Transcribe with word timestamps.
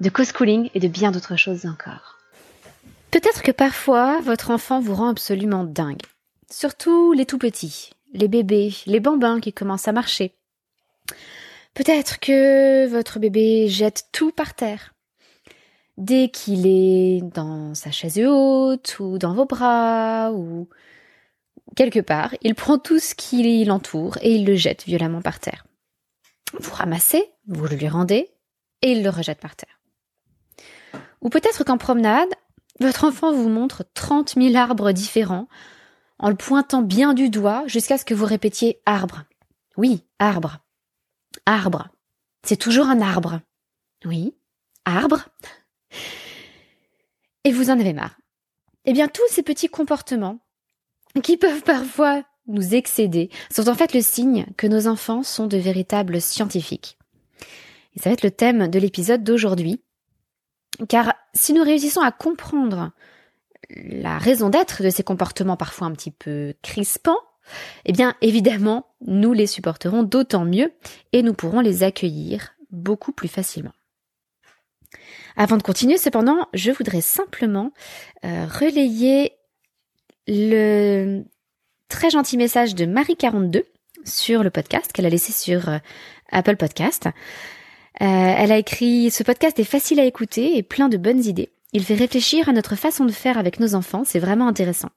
de 0.00 0.08
co-schooling 0.08 0.70
et 0.74 0.80
de 0.80 0.88
bien 0.88 1.10
d'autres 1.10 1.36
choses 1.36 1.66
encore. 1.66 2.18
Peut-être 3.10 3.42
que 3.42 3.52
parfois, 3.52 4.20
votre 4.20 4.50
enfant 4.50 4.80
vous 4.80 4.94
rend 4.94 5.08
absolument 5.08 5.64
dingue. 5.64 6.02
Surtout 6.50 7.12
les 7.12 7.26
tout 7.26 7.38
petits, 7.38 7.90
les 8.12 8.28
bébés, 8.28 8.74
les 8.86 9.00
bambins 9.00 9.40
qui 9.40 9.52
commencent 9.52 9.88
à 9.88 9.92
marcher. 9.92 10.34
Peut-être 11.74 12.20
que 12.20 12.86
votre 12.86 13.18
bébé 13.18 13.68
jette 13.68 14.08
tout 14.12 14.30
par 14.30 14.54
terre. 14.54 14.94
Dès 15.96 16.28
qu'il 16.28 16.66
est 16.66 17.20
dans 17.22 17.74
sa 17.74 17.90
chaise 17.90 18.20
haute 18.24 18.98
ou 18.98 19.18
dans 19.18 19.34
vos 19.34 19.44
bras 19.44 20.32
ou 20.32 20.68
quelque 21.76 22.00
part, 22.00 22.34
il 22.42 22.54
prend 22.54 22.78
tout 22.78 22.98
ce 22.98 23.14
qui 23.14 23.64
l'entoure 23.64 24.18
et 24.22 24.34
il 24.34 24.44
le 24.44 24.56
jette 24.56 24.84
violemment 24.86 25.22
par 25.22 25.38
terre. 25.38 25.64
Vous 26.58 26.74
ramassez, 26.74 27.24
vous 27.46 27.66
le 27.66 27.76
lui 27.76 27.88
rendez 27.88 28.30
et 28.82 28.92
il 28.92 29.02
le 29.02 29.10
rejette 29.10 29.40
par 29.40 29.56
terre. 29.56 29.80
Ou 31.24 31.30
peut-être 31.30 31.64
qu'en 31.64 31.78
promenade, 31.78 32.28
votre 32.80 33.04
enfant 33.04 33.32
vous 33.32 33.48
montre 33.48 33.84
30 33.94 34.34
000 34.36 34.54
arbres 34.56 34.92
différents 34.92 35.48
en 36.18 36.28
le 36.28 36.36
pointant 36.36 36.82
bien 36.82 37.14
du 37.14 37.30
doigt 37.30 37.64
jusqu'à 37.66 37.98
ce 37.98 38.04
que 38.04 38.14
vous 38.14 38.26
répétiez 38.26 38.80
arbre. 38.86 39.24
Oui, 39.76 40.04
arbre. 40.18 40.58
Arbre. 41.46 41.88
C'est 42.44 42.56
toujours 42.56 42.86
un 42.86 43.00
arbre. 43.00 43.40
Oui, 44.04 44.34
arbre. 44.84 45.28
Et 47.44 47.52
vous 47.52 47.70
en 47.70 47.80
avez 47.80 47.92
marre. 47.92 48.16
Eh 48.84 48.92
bien, 48.92 49.08
tous 49.08 49.26
ces 49.30 49.42
petits 49.42 49.68
comportements 49.68 50.38
qui 51.22 51.36
peuvent 51.36 51.62
parfois 51.62 52.22
nous 52.46 52.74
excéder 52.74 53.30
sont 53.50 53.68
en 53.68 53.74
fait 53.74 53.94
le 53.94 54.02
signe 54.02 54.46
que 54.56 54.66
nos 54.66 54.86
enfants 54.86 55.22
sont 55.22 55.46
de 55.46 55.56
véritables 55.56 56.20
scientifiques. 56.20 56.98
Et 57.94 58.00
ça 58.00 58.10
va 58.10 58.14
être 58.14 58.24
le 58.24 58.30
thème 58.30 58.68
de 58.68 58.78
l'épisode 58.78 59.24
d'aujourd'hui. 59.24 59.82
Car 60.88 61.14
si 61.34 61.52
nous 61.52 61.62
réussissons 61.62 62.00
à 62.00 62.12
comprendre 62.12 62.92
la 63.70 64.18
raison 64.18 64.50
d'être 64.50 64.82
de 64.82 64.90
ces 64.90 65.02
comportements 65.02 65.56
parfois 65.56 65.86
un 65.86 65.92
petit 65.92 66.10
peu 66.10 66.54
crispants, 66.62 67.18
eh 67.84 67.92
bien 67.92 68.14
évidemment, 68.20 68.86
nous 69.06 69.32
les 69.32 69.46
supporterons 69.46 70.02
d'autant 70.02 70.44
mieux 70.44 70.72
et 71.12 71.22
nous 71.22 71.34
pourrons 71.34 71.60
les 71.60 71.82
accueillir 71.82 72.54
beaucoup 72.70 73.12
plus 73.12 73.28
facilement. 73.28 73.72
Avant 75.36 75.56
de 75.56 75.62
continuer, 75.62 75.98
cependant, 75.98 76.48
je 76.54 76.70
voudrais 76.70 77.00
simplement 77.00 77.72
euh, 78.24 78.46
relayer 78.46 79.32
le 80.26 81.24
très 81.88 82.10
gentil 82.10 82.36
message 82.36 82.74
de 82.74 82.86
Marie42 82.86 83.64
sur 84.04 84.42
le 84.42 84.50
podcast 84.50 84.92
qu'elle 84.92 85.06
a 85.06 85.10
laissé 85.10 85.32
sur 85.32 85.68
euh, 85.68 85.78
Apple 86.30 86.56
Podcast. 86.56 87.08
Euh, 88.00 88.34
elle 88.38 88.52
a 88.52 88.58
écrit 88.58 89.10
Ce 89.10 89.22
podcast 89.22 89.58
est 89.58 89.64
facile 89.64 90.00
à 90.00 90.04
écouter 90.04 90.56
et 90.56 90.62
plein 90.62 90.88
de 90.88 90.96
bonnes 90.96 91.24
idées. 91.24 91.50
Il 91.72 91.84
fait 91.84 91.94
réfléchir 91.94 92.48
à 92.48 92.52
notre 92.52 92.76
façon 92.76 93.04
de 93.04 93.12
faire 93.12 93.38
avec 93.38 93.60
nos 93.60 93.74
enfants, 93.74 94.02
c'est 94.04 94.18
vraiment 94.18 94.48
intéressant. 94.48 94.90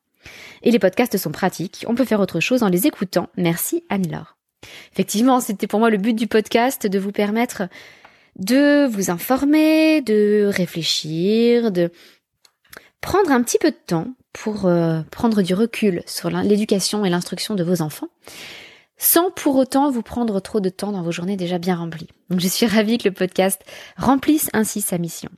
Et 0.64 0.72
les 0.72 0.80
podcasts 0.80 1.18
sont 1.18 1.32
pratiques, 1.32 1.86
on 1.88 1.96
peut 1.96 2.06
faire 2.06 2.20
autre 2.20 2.40
chose 2.40 2.64
en 2.64 2.70
les 2.70 2.88
écoutant. 2.88 3.30
Merci 3.38 3.84
Anne-Laure. 3.90 4.38
Effectivement, 4.92 5.40
c'était 5.40 5.68
pour 5.68 5.80
moi 5.80 5.90
le 5.90 5.98
but 5.98 6.14
du 6.14 6.28
podcast 6.28 6.88
de 6.88 7.00
vous 7.00 7.12
permettre 7.12 7.64
de 8.38 8.86
vous 8.86 9.10
informer, 9.10 10.02
de 10.02 10.50
réfléchir, 10.52 11.72
de 11.72 11.92
prendre 13.02 13.32
un 13.32 13.42
petit 13.42 13.58
peu 13.58 13.72
de 13.72 13.78
temps 13.86 14.08
pour 14.34 14.66
euh, 14.66 15.02
prendre 15.12 15.42
du 15.42 15.54
recul 15.54 16.04
sur 16.06 16.30
l'éducation 16.30 17.06
et 17.06 17.10
l'instruction 17.10 17.56
de 17.56 17.64
vos 17.64 17.82
enfants 17.82 18.10
sans 18.98 19.32
pour 19.32 19.56
autant 19.56 19.92
vous 19.92 20.02
prendre 20.02 20.40
trop 20.40 20.60
de 20.60 20.70
temps 20.70 20.92
dans 20.92 21.04
vos 21.04 21.12
journées 21.12 21.38
déjà 21.38 21.60
bien 21.60 21.76
remplies. 21.76 22.10
Donc 22.30 22.40
je 22.40 22.48
suis 22.48 22.66
ravie 22.66 22.98
que 22.98 23.08
le 23.08 23.14
podcast 23.14 23.64
remplisse 23.96 24.50
ainsi 24.54 24.82
sa 24.82 24.98
mission. 24.98 25.30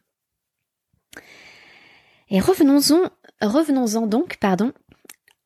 Et 2.30 2.40
revenons-en, 2.40 3.10
revenons-en 3.42 4.08
donc, 4.08 4.38
pardon, 4.38 4.72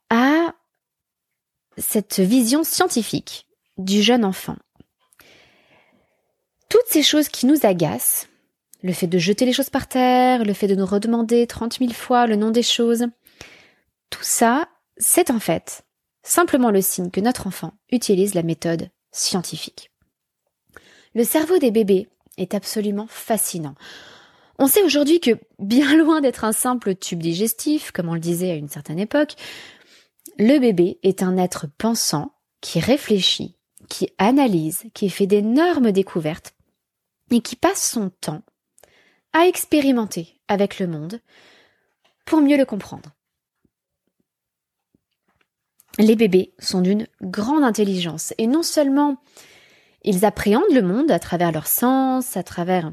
à 0.10 0.54
cette 1.78 2.20
vision 2.20 2.64
scientifique 2.64 3.48
du 3.78 4.02
jeune 4.02 4.26
enfant. 4.26 4.58
Toutes 6.70 6.88
ces 6.88 7.04
choses 7.04 7.30
qui 7.30 7.46
nous 7.46 7.66
agacent, 7.66 8.28
le 8.84 8.94
fait 8.94 9.08
de 9.08 9.18
jeter 9.18 9.46
les 9.46 9.54
choses 9.54 9.70
par 9.70 9.88
terre, 9.88 10.44
le 10.44 10.54
fait 10.54 10.68
de 10.68 10.76
nous 10.76 10.86
redemander 10.86 11.48
trente 11.48 11.80
mille 11.80 11.96
fois 11.96 12.28
le 12.28 12.36
nom 12.36 12.52
des 12.52 12.64
choses, 12.64 13.08
tout 14.10 14.24
ça, 14.24 14.68
c'est 14.98 15.32
en 15.32 15.40
fait 15.40 15.84
simplement 16.24 16.72
le 16.72 16.82
signe 16.82 17.12
que 17.12 17.22
notre 17.22 17.48
enfant 17.48 17.74
utilise 17.92 18.34
la 18.34 18.44
méthode 18.44 18.90
scientifique. 19.12 19.92
Le 21.14 21.24
cerveau 21.24 21.60
des 21.60 21.72
bébés 21.72 22.08
est 22.38 22.56
absolument 22.56 23.08
fascinant. 23.08 23.76
On 24.58 24.68
sait 24.68 24.84
aujourd'hui 24.84 25.20
que, 25.20 25.38
bien 25.60 25.96
loin 25.98 26.22
d'être 26.22 26.44
un 26.44 26.54
simple 26.54 26.96
tube 26.96 27.22
digestif, 27.22 27.92
comme 27.92 28.10
on 28.10 28.16
le 28.16 28.20
disait 28.20 28.52
à 28.52 28.56
une 28.56 28.70
certaine 28.70 29.00
époque, 29.00 29.36
le 30.40 30.58
bébé 30.60 31.00
est 31.04 31.22
un 31.22 31.38
être 31.38 31.68
pensant 31.78 32.34
qui 32.62 32.80
réfléchit, 32.80 33.56
qui 33.90 34.10
analyse, 34.18 34.86
qui 34.94 35.10
fait 35.10 35.28
d'énormes 35.28 35.92
découvertes 35.92 36.54
et 37.30 37.42
qui 37.42 37.56
passe 37.56 37.92
son 37.92 38.10
temps 38.10 38.42
à 39.34 39.48
expérimenter 39.48 40.40
avec 40.48 40.80
le 40.80 40.88
monde 40.88 41.20
pour 42.26 42.42
mieux 42.42 42.58
le 42.58 42.66
comprendre. 42.66 43.10
Les 46.00 46.16
bébés 46.16 46.54
sont 46.60 46.82
d'une 46.82 47.08
grande 47.22 47.64
intelligence 47.64 48.34
et 48.38 48.48
non 48.48 48.64
seulement 48.64 49.18
ils 50.04 50.26
appréhendent 50.26 50.74
le 50.74 50.82
monde 50.82 51.12
à 51.12 51.20
travers 51.20 51.52
leurs 51.52 51.68
sens, 51.68 52.36
à 52.36 52.44
travers 52.44 52.92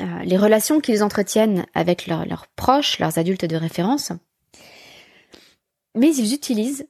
euh, 0.00 0.22
les 0.24 0.36
relations 0.36 0.80
qu'ils 0.80 1.02
entretiennent 1.02 1.66
avec 1.74 2.06
leurs 2.06 2.48
proches, 2.56 2.98
leurs 2.98 3.18
adultes 3.18 3.44
de 3.44 3.56
référence, 3.56 4.12
mais 5.94 6.14
ils 6.14 6.34
utilisent 6.34 6.86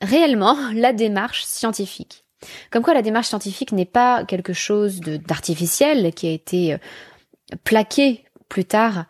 réellement 0.00 0.56
la 0.74 0.92
démarche 0.92 1.44
scientifique. 1.44 2.24
Comme 2.70 2.82
quoi 2.82 2.94
la 2.94 3.02
démarche 3.02 3.28
scientifique 3.28 3.72
n'est 3.72 3.84
pas 3.84 4.24
quelque 4.24 4.52
chose 4.52 5.00
d'artificiel 5.00 6.12
qui 6.14 6.28
a 6.28 6.32
été 6.32 6.74
euh, 6.74 6.78
plaqué 7.64 8.24
plus 8.48 8.64
tard 8.64 9.06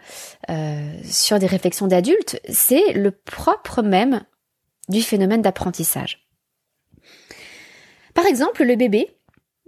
euh, 0.48 0.98
sur 1.04 1.38
des 1.38 1.46
réflexions 1.46 1.86
d'adultes, 1.86 2.40
c'est 2.48 2.92
le 2.92 3.10
propre 3.10 3.82
même 3.82 4.22
du 4.88 5.02
phénomène 5.02 5.42
d'apprentissage. 5.42 6.28
Par 8.14 8.26
exemple, 8.26 8.64
le 8.64 8.76
bébé, 8.76 9.08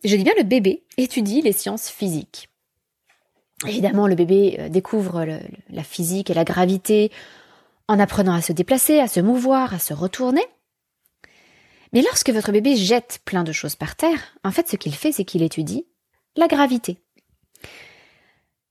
je 0.04 0.16
dis 0.16 0.24
bien 0.24 0.34
le 0.36 0.44
bébé, 0.44 0.84
étudie 0.96 1.42
les 1.42 1.52
sciences 1.52 1.88
physiques. 1.88 2.48
Évidemment, 3.66 4.06
le 4.06 4.14
bébé 4.14 4.56
euh, 4.58 4.68
découvre 4.68 5.26
la 5.68 5.82
physique 5.82 6.30
et 6.30 6.34
la 6.34 6.44
gravité 6.44 7.10
en 7.88 7.98
apprenant 7.98 8.34
à 8.34 8.42
se 8.42 8.52
déplacer, 8.52 9.00
à 9.00 9.08
se 9.08 9.20
mouvoir, 9.20 9.74
à 9.74 9.78
se 9.78 9.94
retourner. 9.94 10.44
Mais 11.92 12.02
lorsque 12.02 12.30
votre 12.30 12.52
bébé 12.52 12.76
jette 12.76 13.20
plein 13.24 13.44
de 13.44 13.52
choses 13.52 13.76
par 13.76 13.96
terre, 13.96 14.36
en 14.44 14.50
fait, 14.50 14.68
ce 14.68 14.76
qu'il 14.76 14.94
fait, 14.94 15.12
c'est 15.12 15.24
qu'il 15.24 15.42
étudie 15.42 15.86
la 16.36 16.46
gravité. 16.46 16.98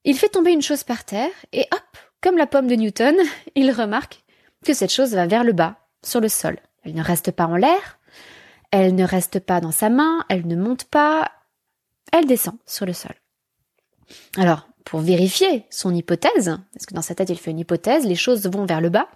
Il 0.06 0.18
fait 0.18 0.30
tomber 0.30 0.52
une 0.52 0.62
chose 0.62 0.84
par 0.84 1.04
terre 1.04 1.32
et 1.52 1.66
hop, 1.72 1.98
comme 2.22 2.38
la 2.38 2.48
pomme 2.48 2.68
de 2.68 2.76
Newton, 2.76 3.16
il 3.56 3.72
remarque 3.72 4.24
que 4.66 4.74
cette 4.74 4.94
chose 4.94 5.14
va 5.14 5.28
vers 5.28 5.44
le 5.44 5.54
bas, 5.54 5.87
sur 6.08 6.22
le 6.22 6.30
sol. 6.30 6.58
Elle 6.84 6.96
ne 6.96 7.04
reste 7.04 7.32
pas 7.32 7.46
en 7.46 7.56
l'air, 7.56 8.00
elle 8.72 8.96
ne 8.96 9.04
reste 9.04 9.40
pas 9.40 9.62
dans 9.62 9.72
sa 9.72 9.90
main, 9.90 10.26
elle 10.30 10.48
ne 10.48 10.56
monte 10.56 10.86
pas, 10.86 11.32
elle 12.12 12.26
descend 12.26 12.56
sur 12.66 12.86
le 12.86 12.94
sol. 12.94 13.16
Alors, 14.38 14.68
pour 14.86 15.02
vérifier 15.02 15.66
son 15.70 15.94
hypothèse, 15.94 16.58
parce 16.74 16.86
que 16.86 16.94
dans 16.94 17.02
sa 17.02 17.14
tête 17.14 17.30
il 17.30 17.38
fait 17.38 17.52
une 17.52 17.60
hypothèse, 17.60 18.06
les 18.06 18.16
choses 18.16 18.48
vont 18.48 18.66
vers 18.66 18.82
le 18.82 18.90
bas, 18.90 19.10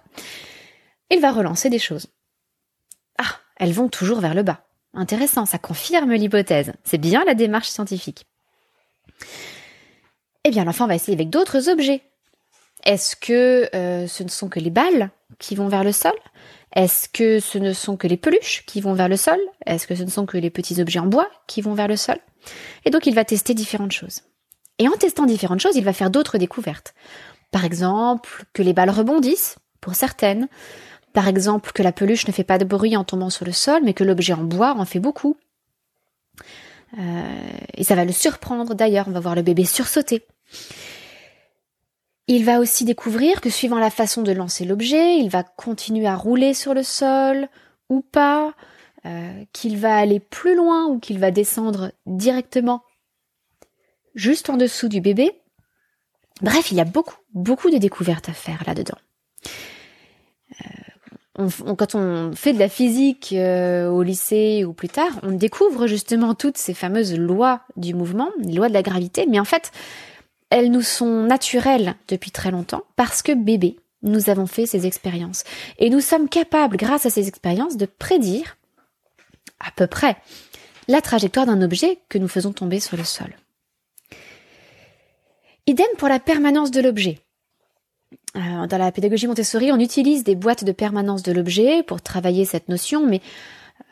il 1.10 1.20
va 1.20 1.32
relancer 1.32 1.70
des 1.70 1.78
choses. 1.78 2.08
Ah, 3.18 3.38
elles 3.56 3.72
vont 3.72 3.88
toujours 3.88 4.20
vers 4.20 4.34
le 4.34 4.42
bas. 4.42 4.66
Intéressant, 4.94 5.46
ça 5.46 5.58
confirme 5.58 6.12
l'hypothèse. 6.12 6.74
C'est 6.84 6.98
bien 6.98 7.24
la 7.24 7.34
démarche 7.34 7.68
scientifique. 7.68 8.26
Eh 10.44 10.50
bien, 10.50 10.64
l'enfant 10.64 10.86
va 10.86 10.94
essayer 10.94 11.16
avec 11.16 11.30
d'autres 11.30 11.70
objets. 11.70 12.02
Est-ce 12.84 13.16
que 13.16 13.68
euh, 13.74 14.06
ce 14.06 14.22
ne 14.22 14.28
sont 14.28 14.48
que 14.48 14.60
les 14.60 14.70
balles 14.70 15.10
qui 15.38 15.54
vont 15.54 15.68
vers 15.68 15.84
le 15.84 15.92
sol? 15.92 16.12
Est-ce 16.74 17.08
que 17.08 17.38
ce 17.38 17.58
ne 17.58 17.72
sont 17.72 17.96
que 17.96 18.06
les 18.06 18.16
peluches 18.16 18.64
qui 18.66 18.80
vont 18.80 18.94
vers 18.94 19.08
le 19.08 19.16
sol? 19.16 19.38
Est-ce 19.66 19.86
que 19.86 19.94
ce 19.94 20.02
ne 20.02 20.10
sont 20.10 20.26
que 20.26 20.38
les 20.38 20.50
petits 20.50 20.80
objets 20.80 20.98
en 20.98 21.06
bois 21.06 21.28
qui 21.46 21.60
vont 21.60 21.74
vers 21.74 21.88
le 21.88 21.96
sol? 21.96 22.16
Et 22.84 22.90
donc 22.90 23.06
il 23.06 23.14
va 23.14 23.24
tester 23.24 23.54
différentes 23.54 23.92
choses. 23.92 24.22
Et 24.78 24.88
en 24.88 24.92
testant 24.92 25.26
différentes 25.26 25.60
choses, 25.60 25.76
il 25.76 25.84
va 25.84 25.92
faire 25.92 26.10
d'autres 26.10 26.38
découvertes. 26.38 26.94
Par 27.50 27.64
exemple, 27.64 28.44
que 28.54 28.62
les 28.62 28.72
balles 28.72 28.90
rebondissent, 28.90 29.56
pour 29.80 29.94
certaines. 29.94 30.48
Par 31.12 31.28
exemple, 31.28 31.72
que 31.72 31.82
la 31.82 31.92
peluche 31.92 32.26
ne 32.26 32.32
fait 32.32 32.44
pas 32.44 32.56
de 32.56 32.64
bruit 32.64 32.96
en 32.96 33.04
tombant 33.04 33.28
sur 33.28 33.44
le 33.44 33.52
sol, 33.52 33.82
mais 33.84 33.92
que 33.92 34.04
l'objet 34.04 34.32
en 34.32 34.44
bois 34.44 34.74
en 34.78 34.86
fait 34.86 34.98
beaucoup. 34.98 35.36
Euh, 36.98 37.50
et 37.74 37.84
ça 37.84 37.94
va 37.94 38.06
le 38.06 38.12
surprendre 38.12 38.74
d'ailleurs, 38.74 39.08
on 39.08 39.12
va 39.12 39.20
voir 39.20 39.34
le 39.34 39.42
bébé 39.42 39.66
sursauter. 39.66 40.26
Il 42.28 42.44
va 42.44 42.60
aussi 42.60 42.84
découvrir 42.84 43.40
que 43.40 43.50
suivant 43.50 43.78
la 43.78 43.90
façon 43.90 44.22
de 44.22 44.32
lancer 44.32 44.64
l'objet, 44.64 45.18
il 45.18 45.28
va 45.28 45.42
continuer 45.42 46.06
à 46.06 46.14
rouler 46.14 46.54
sur 46.54 46.72
le 46.72 46.82
sol 46.82 47.48
ou 47.88 48.00
pas, 48.00 48.54
euh, 49.04 49.44
qu'il 49.52 49.76
va 49.76 49.96
aller 49.96 50.20
plus 50.20 50.54
loin 50.54 50.86
ou 50.86 51.00
qu'il 51.00 51.18
va 51.18 51.32
descendre 51.32 51.92
directement 52.06 52.84
juste 54.14 54.48
en 54.48 54.56
dessous 54.56 54.88
du 54.88 55.00
bébé. 55.00 55.32
Bref, 56.40 56.70
il 56.70 56.76
y 56.76 56.80
a 56.80 56.84
beaucoup, 56.84 57.16
beaucoup 57.34 57.70
de 57.70 57.78
découvertes 57.78 58.28
à 58.28 58.32
faire 58.32 58.62
là-dedans. 58.66 58.98
Euh, 60.60 61.48
quand 61.76 61.94
on 61.94 62.32
fait 62.34 62.52
de 62.52 62.58
la 62.58 62.68
physique 62.68 63.32
euh, 63.32 63.88
au 63.88 64.02
lycée 64.02 64.64
ou 64.64 64.72
plus 64.72 64.88
tard, 64.88 65.18
on 65.22 65.32
découvre 65.32 65.86
justement 65.86 66.34
toutes 66.34 66.58
ces 66.58 66.74
fameuses 66.74 67.16
lois 67.16 67.62
du 67.76 67.94
mouvement, 67.94 68.30
les 68.38 68.54
lois 68.54 68.68
de 68.68 68.74
la 68.74 68.82
gravité, 68.82 69.26
mais 69.28 69.40
en 69.40 69.44
fait, 69.44 69.72
elles 70.52 70.70
nous 70.70 70.82
sont 70.82 71.24
naturelles 71.24 71.94
depuis 72.08 72.30
très 72.30 72.50
longtemps 72.50 72.84
parce 72.94 73.22
que 73.22 73.32
bébé, 73.32 73.76
nous 74.02 74.28
avons 74.28 74.46
fait 74.46 74.66
ces 74.66 74.86
expériences. 74.86 75.44
Et 75.78 75.88
nous 75.88 76.00
sommes 76.00 76.28
capables, 76.28 76.76
grâce 76.76 77.06
à 77.06 77.10
ces 77.10 77.26
expériences, 77.26 77.76
de 77.76 77.86
prédire 77.86 78.58
à 79.60 79.70
peu 79.70 79.86
près 79.86 80.16
la 80.88 81.00
trajectoire 81.00 81.46
d'un 81.46 81.62
objet 81.62 81.98
que 82.08 82.18
nous 82.18 82.28
faisons 82.28 82.52
tomber 82.52 82.80
sur 82.80 82.96
le 82.96 83.04
sol. 83.04 83.34
Idem 85.66 85.86
pour 85.96 86.08
la 86.08 86.18
permanence 86.18 86.70
de 86.70 86.80
l'objet. 86.82 87.20
Euh, 88.36 88.66
dans 88.66 88.78
la 88.78 88.92
pédagogie 88.92 89.28
Montessori, 89.28 89.72
on 89.72 89.78
utilise 89.78 90.22
des 90.24 90.34
boîtes 90.34 90.64
de 90.64 90.72
permanence 90.72 91.22
de 91.22 91.32
l'objet 91.32 91.82
pour 91.82 92.02
travailler 92.02 92.44
cette 92.44 92.68
notion, 92.68 93.06
mais 93.06 93.22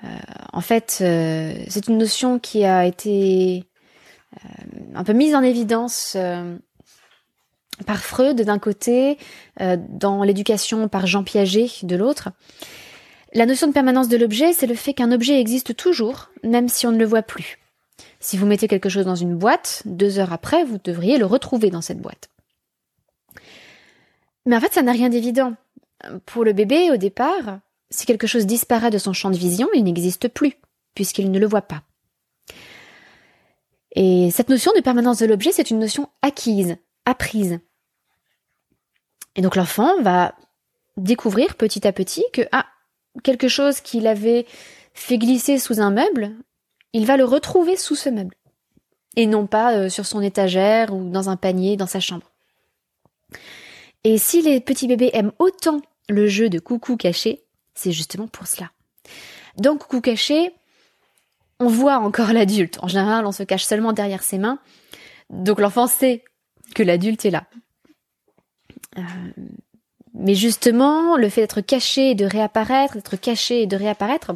euh, 0.05 0.09
en 0.53 0.61
fait, 0.61 0.99
euh, 1.01 1.55
c'est 1.69 1.87
une 1.87 1.97
notion 1.97 2.39
qui 2.39 2.65
a 2.65 2.85
été 2.85 3.65
un 4.94 5.05
peu 5.05 5.12
mise 5.12 5.35
en 5.35 5.43
évidence 5.43 6.17
par 7.87 7.99
Freud 7.99 8.43
d'un 8.43 8.59
côté, 8.59 9.19
dans 9.59 10.23
l'éducation 10.23 10.88
par 10.88 11.06
Jean 11.06 11.25
Piaget 11.25 11.71
de 11.82 11.97
l'autre. 11.97 12.31
La 13.32 13.47
notion 13.47 13.69
de 13.69 13.73
permanence 13.73 14.09
de 14.09 14.17
l'objet, 14.17 14.53
c'est 14.53 14.67
le 14.67 14.75
fait 14.75 14.93
qu'un 14.93 15.12
objet 15.12 15.41
existe 15.41 15.77
toujours, 15.77 16.31
même 16.43 16.69
si 16.69 16.87
on 16.87 16.93
ne 16.93 16.99
le 16.99 17.05
voit 17.05 17.23
plus. 17.23 17.59
Si 18.19 18.37
vous 18.37 18.47
mettez 18.47 18.67
quelque 18.67 18.88
chose 18.88 19.05
dans 19.06 19.15
une 19.15 19.37
boîte, 19.37 19.82
deux 19.85 20.19
heures 20.19 20.33
après, 20.33 20.65
vous 20.65 20.79
devriez 20.83 21.17
le 21.17 21.26
retrouver 21.26 21.71
dans 21.71 21.81
cette 21.81 22.00
boîte. 22.00 22.29
Mais 24.47 24.56
en 24.56 24.61
fait, 24.61 24.73
ça 24.73 24.83
n'a 24.83 24.93
rien 24.93 25.09
d'évident. 25.09 25.55
Pour 26.26 26.44
le 26.44 26.53
bébé, 26.53 26.91
au 26.91 26.97
départ, 26.97 27.61
si 27.91 28.06
quelque 28.06 28.26
chose 28.26 28.47
disparaît 28.47 28.91
de 28.91 28.99
son 28.99 29.12
champ 29.12 29.31
de 29.31 29.37
vision, 29.37 29.69
il 29.75 29.85
n'existe 29.85 30.29
plus, 30.29 30.55
puisqu'il 30.94 31.31
ne 31.31 31.38
le 31.38 31.47
voit 31.47 31.62
pas. 31.62 31.83
Et 33.97 34.31
cette 34.31 34.49
notion 34.49 34.73
de 34.77 34.81
permanence 34.81 35.19
de 35.19 35.27
l'objet, 35.27 35.53
c'est 35.53 35.71
une 35.71 35.79
notion 35.79 36.09
acquise, 36.23 36.77
apprise. 37.07 37.59
Et 39.37 39.43
donc 39.43 39.57
l'enfant 39.57 40.01
va 40.03 40.35
découvrir 40.97 41.57
petit 41.57 41.87
à 41.87 41.93
petit 41.93 42.25
que, 42.33 42.43
ah, 42.53 42.67
quelque 43.23 43.49
chose 43.49 43.81
qu'il 43.81 44.07
avait 44.07 44.47
fait 44.95 45.19
glisser 45.19 45.59
sous 45.59 45.81
un 45.81 45.91
meuble, 45.91 46.33
il 46.93 47.07
va 47.07 47.17
le 47.17 47.25
retrouver 47.25 47.77
sous 47.77 47.97
ce 47.97 48.09
meuble. 48.09 48.37
Et 49.17 49.27
non 49.27 49.47
pas 49.47 49.75
euh, 49.75 49.89
sur 49.89 50.07
son 50.07 50.21
étagère 50.21 50.95
ou 50.95 51.11
dans 51.11 51.29
un 51.29 51.37
panier 51.37 51.77
dans 51.77 51.87
sa 51.87 52.01
chambre. 52.01 52.31
Et 54.05 54.19
si 54.19 54.43
les 54.43 54.61
petits 54.61 54.87
bébés 54.87 55.11
aiment 55.13 55.33
autant 55.39 55.81
le 56.09 56.27
jeu 56.27 56.49
de 56.49 56.59
coucou 56.59 56.97
caché, 56.97 57.45
c'est 57.75 57.93
justement 57.93 58.29
pour 58.29 58.47
cela. 58.47 58.71
Donc 59.57 59.81
coucou 59.81 60.01
caché, 60.01 60.53
on 61.61 61.69
voit 61.69 61.99
encore 61.99 62.33
l'adulte. 62.33 62.79
En 62.83 62.89
général, 62.89 63.27
on 63.27 63.33
se 63.33 63.43
cache 63.43 63.65
seulement 63.65 63.93
derrière 63.93 64.23
ses 64.23 64.39
mains. 64.39 64.59
Donc 65.29 65.61
l'enfant 65.61 65.87
sait 65.87 66.25
que 66.75 66.83
l'adulte 66.83 67.25
est 67.25 67.31
là. 67.31 67.45
Euh, 68.99 69.03
mais 70.15 70.35
justement, 70.35 71.17
le 71.17 71.29
fait 71.29 71.43
d'être 71.43 71.61
caché 71.61 72.11
et 72.11 72.15
de 72.15 72.25
réapparaître, 72.25 72.95
d'être 72.95 73.17
caché 73.17 73.62
et 73.62 73.67
de 73.67 73.77
réapparaître, 73.77 74.33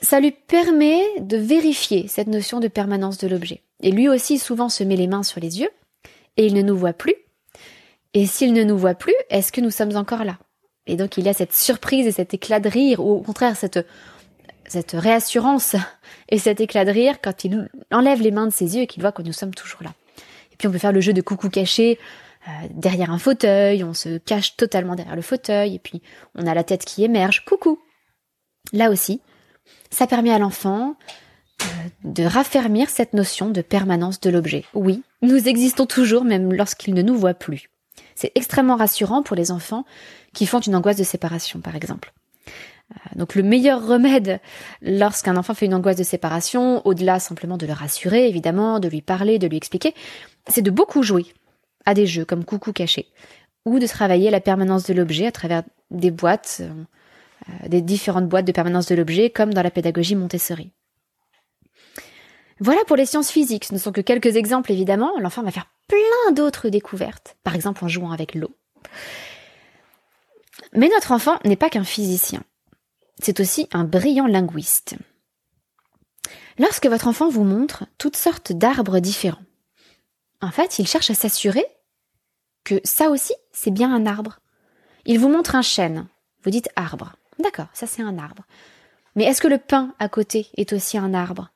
ça 0.00 0.18
lui 0.18 0.32
permet 0.32 1.02
de 1.20 1.36
vérifier 1.36 2.08
cette 2.08 2.26
notion 2.26 2.58
de 2.58 2.68
permanence 2.68 3.18
de 3.18 3.28
l'objet. 3.28 3.62
Et 3.82 3.92
lui 3.92 4.08
aussi 4.08 4.38
souvent 4.38 4.68
se 4.68 4.82
met 4.82 4.96
les 4.96 5.06
mains 5.06 5.22
sur 5.22 5.40
les 5.40 5.60
yeux 5.60 5.70
et 6.36 6.46
il 6.46 6.54
ne 6.54 6.62
nous 6.62 6.76
voit 6.76 6.92
plus. 6.92 7.14
Et 8.14 8.26
s'il 8.26 8.52
ne 8.52 8.64
nous 8.64 8.78
voit 8.78 8.94
plus, 8.94 9.14
est-ce 9.30 9.52
que 9.52 9.60
nous 9.60 9.70
sommes 9.70 9.96
encore 9.96 10.24
là? 10.24 10.38
Et 10.86 10.96
donc 10.96 11.18
il 11.18 11.24
y 11.24 11.28
a 11.28 11.34
cette 11.34 11.52
surprise 11.52 12.06
et 12.06 12.12
cet 12.12 12.32
éclat 12.32 12.60
de 12.60 12.68
rire, 12.68 13.00
ou 13.00 13.12
au 13.12 13.20
contraire 13.20 13.56
cette, 13.56 13.84
cette 14.68 14.92
réassurance 14.92 15.76
et 16.28 16.38
cet 16.38 16.60
éclat 16.60 16.84
de 16.84 16.90
rire 16.90 17.20
quand 17.22 17.44
il 17.44 17.68
enlève 17.90 18.20
les 18.20 18.30
mains 18.30 18.46
de 18.46 18.52
ses 18.52 18.76
yeux 18.76 18.82
et 18.82 18.86
qu'il 18.86 19.02
voit 19.02 19.12
que 19.12 19.22
nous 19.22 19.32
sommes 19.32 19.54
toujours 19.54 19.82
là. 19.82 19.90
Et 20.52 20.56
puis 20.56 20.68
on 20.68 20.72
peut 20.72 20.78
faire 20.78 20.92
le 20.92 21.00
jeu 21.00 21.12
de 21.12 21.20
coucou 21.20 21.48
caché 21.48 21.98
euh, 22.48 22.50
derrière 22.70 23.10
un 23.10 23.18
fauteuil, 23.18 23.82
on 23.82 23.94
se 23.94 24.18
cache 24.18 24.56
totalement 24.56 24.94
derrière 24.94 25.16
le 25.16 25.22
fauteuil, 25.22 25.74
et 25.74 25.78
puis 25.80 26.00
on 26.36 26.46
a 26.46 26.54
la 26.54 26.62
tête 26.62 26.84
qui 26.84 27.02
émerge, 27.02 27.44
coucou. 27.44 27.80
Là 28.72 28.90
aussi, 28.90 29.20
ça 29.90 30.06
permet 30.06 30.32
à 30.32 30.38
l'enfant 30.38 30.96
euh, 31.62 31.66
de 32.04 32.22
raffermir 32.24 32.88
cette 32.88 33.14
notion 33.14 33.50
de 33.50 33.62
permanence 33.62 34.20
de 34.20 34.30
l'objet. 34.30 34.64
Oui, 34.74 35.02
nous 35.22 35.48
existons 35.48 35.86
toujours 35.86 36.24
même 36.24 36.52
lorsqu'il 36.52 36.94
ne 36.94 37.02
nous 37.02 37.16
voit 37.16 37.34
plus. 37.34 37.68
C'est 38.14 38.32
extrêmement 38.36 38.76
rassurant 38.76 39.22
pour 39.22 39.36
les 39.36 39.50
enfants 39.50 39.84
qui 40.32 40.46
font 40.46 40.60
une 40.60 40.76
angoisse 40.76 40.96
de 40.96 41.04
séparation, 41.04 41.60
par 41.60 41.74
exemple. 41.74 42.12
Donc 43.14 43.34
le 43.34 43.42
meilleur 43.42 43.86
remède 43.86 44.40
lorsqu'un 44.82 45.36
enfant 45.36 45.54
fait 45.54 45.66
une 45.66 45.74
angoisse 45.74 45.96
de 45.96 46.02
séparation, 46.02 46.86
au-delà 46.86 47.18
simplement 47.18 47.56
de 47.56 47.66
le 47.66 47.72
rassurer, 47.72 48.28
évidemment, 48.28 48.80
de 48.80 48.88
lui 48.88 49.02
parler, 49.02 49.38
de 49.38 49.46
lui 49.46 49.56
expliquer, 49.56 49.94
c'est 50.48 50.62
de 50.62 50.70
beaucoup 50.70 51.02
jouer 51.02 51.26
à 51.84 51.94
des 51.94 52.06
jeux 52.06 52.24
comme 52.24 52.44
Coucou 52.44 52.72
caché, 52.72 53.06
ou 53.64 53.78
de 53.78 53.86
travailler 53.86 54.30
la 54.30 54.40
permanence 54.40 54.84
de 54.84 54.94
l'objet 54.94 55.26
à 55.26 55.32
travers 55.32 55.62
des 55.90 56.10
boîtes, 56.10 56.58
euh, 56.60 56.72
euh, 57.48 57.68
des 57.68 57.80
différentes 57.80 58.28
boîtes 58.28 58.46
de 58.46 58.52
permanence 58.52 58.86
de 58.86 58.94
l'objet, 58.94 59.30
comme 59.30 59.54
dans 59.54 59.62
la 59.62 59.70
pédagogie 59.70 60.16
Montessori. 60.16 60.72
Voilà 62.58 62.80
pour 62.86 62.96
les 62.96 63.06
sciences 63.06 63.30
physiques. 63.30 63.66
Ce 63.66 63.74
ne 63.74 63.78
sont 63.78 63.92
que 63.92 64.00
quelques 64.00 64.36
exemples, 64.36 64.72
évidemment. 64.72 65.12
L'enfant 65.20 65.42
va 65.42 65.50
faire 65.50 65.68
plein 65.88 66.32
d'autres 66.32 66.70
découvertes, 66.70 67.36
par 67.44 67.54
exemple 67.54 67.84
en 67.84 67.88
jouant 67.88 68.12
avec 68.12 68.34
l'eau. 68.34 68.50
Mais 70.72 70.88
notre 70.88 71.12
enfant 71.12 71.38
n'est 71.44 71.56
pas 71.56 71.68
qu'un 71.68 71.84
physicien. 71.84 72.42
C'est 73.22 73.40
aussi 73.40 73.68
un 73.72 73.84
brillant 73.84 74.26
linguiste. 74.26 74.96
Lorsque 76.58 76.86
votre 76.86 77.08
enfant 77.08 77.28
vous 77.28 77.44
montre 77.44 77.84
toutes 77.98 78.16
sortes 78.16 78.52
d'arbres 78.52 78.98
différents, 78.98 79.42
en 80.40 80.50
fait, 80.50 80.78
il 80.78 80.86
cherche 80.86 81.10
à 81.10 81.14
s'assurer 81.14 81.64
que 82.64 82.80
ça 82.84 83.10
aussi, 83.10 83.34
c'est 83.52 83.70
bien 83.70 83.94
un 83.94 84.06
arbre. 84.06 84.40
Il 85.04 85.18
vous 85.18 85.28
montre 85.28 85.54
un 85.54 85.62
chêne. 85.62 86.06
Vous 86.42 86.50
dites 86.50 86.68
arbre. 86.76 87.14
D'accord, 87.38 87.68
ça 87.72 87.86
c'est 87.86 88.02
un 88.02 88.18
arbre. 88.18 88.44
Mais 89.14 89.24
est-ce 89.24 89.40
que 89.40 89.48
le 89.48 89.58
pin 89.58 89.94
à 89.98 90.08
côté 90.08 90.48
est 90.56 90.72
aussi 90.72 90.98
un 90.98 91.14
arbre? 91.14 91.50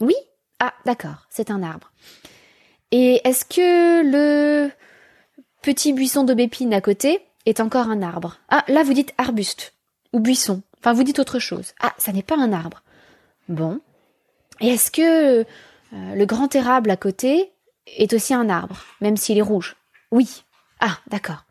Oui? 0.00 0.14
Ah, 0.58 0.74
d'accord, 0.84 1.26
c'est 1.30 1.50
un 1.50 1.62
arbre. 1.62 1.92
Et 2.90 3.20
est-ce 3.24 3.44
que 3.44 4.02
le 4.02 4.70
petit 5.62 5.92
buisson 5.92 6.24
d'aubépine 6.24 6.74
à 6.74 6.80
côté 6.80 7.20
est 7.46 7.60
encore 7.60 7.88
un 7.88 8.02
arbre? 8.02 8.38
Ah, 8.48 8.64
là 8.68 8.82
vous 8.82 8.94
dites 8.94 9.14
arbuste 9.18 9.74
ou 10.12 10.20
buisson. 10.20 10.62
Enfin, 10.80 10.92
vous 10.92 11.04
dites 11.04 11.18
autre 11.18 11.38
chose. 11.38 11.74
Ah, 11.80 11.94
ça 11.98 12.12
n'est 12.12 12.22
pas 12.22 12.36
un 12.36 12.52
arbre. 12.52 12.82
Bon. 13.48 13.80
Et 14.60 14.68
est-ce 14.68 14.90
que 14.90 15.40
euh, 15.40 15.44
le 15.92 16.26
grand 16.26 16.54
érable 16.54 16.90
à 16.90 16.96
côté 16.96 17.52
est 17.96 18.12
aussi 18.12 18.34
un 18.34 18.48
arbre, 18.48 18.76
même 19.00 19.16
s'il 19.16 19.38
est 19.38 19.42
rouge? 19.42 19.76
Oui. 20.10 20.44
Ah, 20.80 20.98
d'accord. 21.08 21.44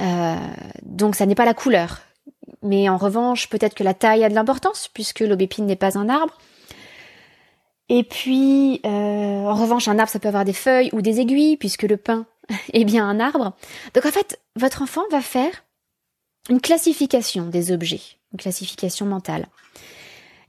Euh, 0.00 0.36
donc 0.82 1.16
ça 1.16 1.26
n'est 1.26 1.34
pas 1.34 1.44
la 1.44 1.54
couleur. 1.54 2.00
Mais 2.62 2.88
en 2.88 2.96
revanche, 2.96 3.48
peut-être 3.48 3.74
que 3.74 3.84
la 3.84 3.94
taille 3.94 4.24
a 4.24 4.28
de 4.28 4.34
l'importance, 4.34 4.88
puisque 4.92 5.20
l'aubépine 5.20 5.66
n'est 5.66 5.76
pas 5.76 5.98
un 5.98 6.08
arbre. 6.08 6.38
Et 7.88 8.04
puis, 8.04 8.80
euh, 8.86 8.88
en 8.88 9.54
revanche, 9.54 9.88
un 9.88 9.98
arbre, 9.98 10.10
ça 10.10 10.18
peut 10.18 10.28
avoir 10.28 10.44
des 10.44 10.52
feuilles 10.52 10.90
ou 10.92 11.02
des 11.02 11.20
aiguilles, 11.20 11.56
puisque 11.56 11.82
le 11.82 11.96
pin 11.96 12.26
est 12.72 12.84
bien 12.84 13.08
un 13.08 13.20
arbre. 13.20 13.54
Donc 13.94 14.06
en 14.06 14.10
fait, 14.10 14.40
votre 14.56 14.82
enfant 14.82 15.02
va 15.10 15.20
faire 15.20 15.64
une 16.48 16.60
classification 16.60 17.46
des 17.46 17.72
objets, 17.72 18.00
une 18.32 18.38
classification 18.38 19.06
mentale. 19.06 19.46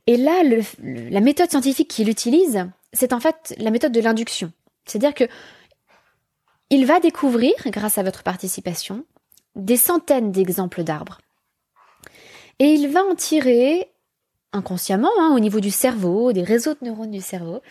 Et 0.08 0.18
là, 0.18 0.44
la 0.82 1.22
méthode 1.22 1.50
scientifique 1.50 1.90
qu'il 1.90 2.10
utilise, 2.10 2.68
c'est 2.92 3.14
en 3.14 3.20
fait 3.20 3.56
la 3.58 3.72
méthode 3.72 3.92
de 3.92 4.02
l'induction. 4.02 4.52
C'est-à-dire 4.86 5.14
que 5.14 5.26
il 6.70 6.86
va 6.86 7.00
découvrir, 7.00 7.54
grâce 7.68 7.98
à 7.98 8.04
votre 8.04 8.24
participation, 8.24 9.06
des 9.56 9.78
centaines 9.78 10.32
d'exemples 10.32 10.84
d'arbres. 10.84 11.20
Et 12.60 12.74
il 12.74 12.88
va 12.88 13.04
en 13.04 13.16
tirer, 13.16 13.92
inconsciemment, 14.52 15.12
hein, 15.20 15.34
au 15.36 15.40
niveau 15.40 15.60
du 15.60 15.72
cerveau, 15.72 16.34
des 16.34 16.44
réseaux 16.44 16.74
de 16.74 16.86
neurones 16.86 17.12
du 17.12 17.22
cerveau, 17.22 17.62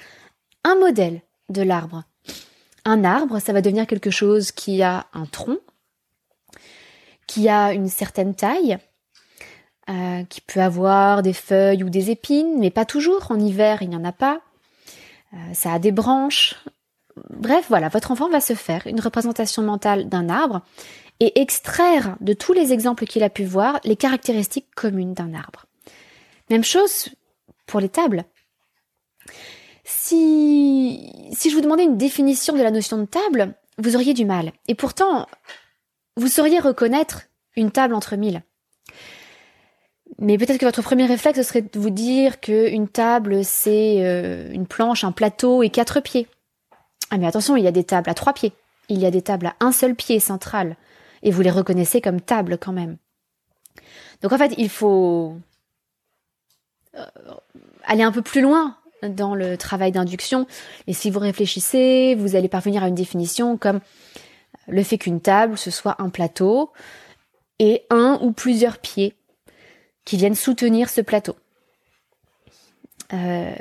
un 0.65 0.77
modèle 0.77 1.23
de 1.49 1.63
l'arbre. 1.63 2.05
Un 2.85 3.05
arbre, 3.05 3.41
ça 3.41 3.53
va 3.53 3.61
devenir 3.61 3.87
quelque 3.87 4.11
chose 4.11 4.53
qui 4.53 4.83
a 4.83 5.07
un 5.13 5.27
tronc, 5.27 5.59
qui 7.33 7.49
a 7.49 7.73
une 7.73 7.89
certaine 7.89 8.35
taille, 8.35 8.77
euh, 9.89 10.23
qui 10.25 10.43
peut 10.43 10.61
avoir 10.61 11.23
des 11.23 11.33
feuilles 11.33 11.83
ou 11.83 11.89
des 11.89 12.11
épines, 12.11 12.59
mais 12.59 12.71
pas 12.71 12.85
toujours. 12.85 13.31
En 13.31 13.41
hiver, 13.41 13.81
il 13.81 13.89
n'y 13.89 13.97
en 13.97 14.05
a 14.05 14.13
pas. 14.13 14.43
Euh, 15.33 15.37
ça 15.55 15.73
a 15.73 15.79
des 15.79 15.93
branches. 15.93 16.57
Bref, 17.31 17.65
voilà, 17.71 17.89
votre 17.89 18.11
enfant 18.11 18.29
va 18.29 18.43
se 18.43 18.53
faire 18.53 18.87
une 18.87 19.01
représentation 19.01 19.63
mentale 19.63 20.11
d'un 20.11 20.29
arbre 20.29 20.61
et 21.21 21.41
extraire 21.41 22.17
de 22.21 22.35
tous 22.35 22.53
les 22.53 22.75
exemples 22.75 23.07
qu'il 23.07 23.23
a 23.23 23.31
pu 23.31 23.45
voir 23.45 23.81
les 23.85 23.97
caractéristiques 23.97 24.69
communes 24.75 25.15
d'un 25.15 25.33
arbre. 25.33 25.65
Même 26.51 26.65
chose 26.65 27.09
pour 27.67 27.81
les 27.81 27.89
tables. 27.89 28.25
Si, 29.85 31.31
si 31.33 31.49
je 31.49 31.55
vous 31.55 31.63
demandais 31.63 31.85
une 31.85 31.97
définition 31.97 32.55
de 32.55 32.63
la 32.63 32.71
notion 32.71 32.99
de 32.99 33.07
table, 33.07 33.55
vous 33.79 33.97
auriez 33.97 34.13
du 34.13 34.27
mal. 34.27 34.53
Et 34.69 34.75
pourtant, 34.75 35.27
vous 36.17 36.29
sauriez 36.29 36.59
reconnaître 36.59 37.23
une 37.57 37.71
table 37.71 37.95
entre 37.95 38.17
mille. 38.17 38.43
Mais 40.19 40.39
peut-être 40.39 40.59
que 40.59 40.67
votre 40.67 40.83
premier 40.83 41.07
réflexe 41.07 41.43
serait 41.43 41.63
de 41.63 41.79
vous 41.79 41.91
dire 41.91 42.41
qu'une 42.41 42.89
table, 42.89 43.45
c'est 43.45 44.05
euh, 44.05 44.53
une 44.53 44.67
planche, 44.67 45.05
un 45.05 45.13
plateau 45.13 45.63
et 45.63 45.71
quatre 45.71 46.01
pieds. 46.01 46.29
Ah 47.11 47.19
mais 47.19 47.27
attention, 47.27 47.57
il 47.57 47.65
y 47.65 47.69
a 47.69 47.73
des 47.73 47.85
tables 47.85 48.11
à 48.11 48.15
trois 48.15 48.33
pieds. 48.33 48.53
Il 48.89 48.99
y 48.99 49.07
a 49.07 49.11
des 49.11 49.23
tables 49.23 49.47
à 49.47 49.57
un 49.61 49.73
seul 49.73 49.95
pied 49.95 50.21
central. 50.21 50.77
Et 51.23 51.31
vous 51.31 51.43
les 51.43 51.51
reconnaissez 51.51 52.01
comme 52.01 52.21
tables 52.21 52.59
quand 52.59 52.73
même. 52.73 52.97
Donc 54.23 54.33
en 54.33 54.39
fait, 54.39 54.55
il 54.59 54.69
faut 54.69 55.37
euh, 56.97 57.05
aller 57.85 58.03
un 58.03 58.13
peu 58.13 58.23
plus 58.23 58.41
loin 58.41 58.77
dans 59.03 59.35
le 59.35 59.57
travail 59.57 59.93
d'induction. 59.93 60.47
Et 60.87 60.93
si 60.93 61.11
vous 61.11 61.19
réfléchissez, 61.19 62.15
vous 62.17 62.37
allez 62.37 62.49
parvenir 62.49 62.83
à 62.85 62.89
une 62.89 62.95
définition 62.95 63.57
comme 63.57 63.81
le 64.69 64.83
fait 64.83 64.99
qu'une 64.99 65.21
table, 65.21 65.59
ce 65.59 65.71
soit 65.71 65.97
un 66.01 66.09
plateau 66.09 66.73
et 67.59 67.85
un 67.91 68.19
ou 68.23 68.33
plusieurs 68.33 68.79
pieds 68.79 69.15
qui 70.05 70.17
viennent 70.17 70.35
soutenir 70.35 70.89
ce 70.89 71.01
plateau. 71.01 71.37
Euh, 73.13 73.55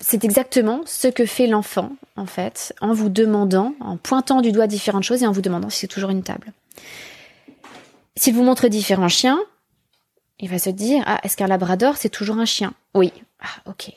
c'est 0.00 0.24
exactement 0.24 0.82
ce 0.84 1.08
que 1.08 1.26
fait 1.26 1.46
l'enfant, 1.46 1.92
en 2.16 2.26
fait, 2.26 2.74
en 2.80 2.92
vous 2.92 3.08
demandant, 3.08 3.74
en 3.80 3.96
pointant 3.96 4.40
du 4.40 4.52
doigt 4.52 4.66
différentes 4.66 5.02
choses 5.02 5.22
et 5.22 5.26
en 5.26 5.32
vous 5.32 5.40
demandant 5.40 5.70
si 5.70 5.80
c'est 5.80 5.88
toujours 5.88 6.10
une 6.10 6.22
table. 6.22 6.52
S'il 8.16 8.34
vous 8.34 8.42
montre 8.42 8.68
différents 8.68 9.08
chiens, 9.08 9.40
il 10.38 10.48
va 10.48 10.58
se 10.58 10.70
dire, 10.70 11.02
ah, 11.06 11.20
est-ce 11.22 11.36
qu'un 11.36 11.46
labrador, 11.46 11.96
c'est 11.96 12.10
toujours 12.10 12.38
un 12.38 12.44
chien? 12.44 12.74
Oui. 12.94 13.12
Ah, 13.40 13.70
ok. 13.70 13.92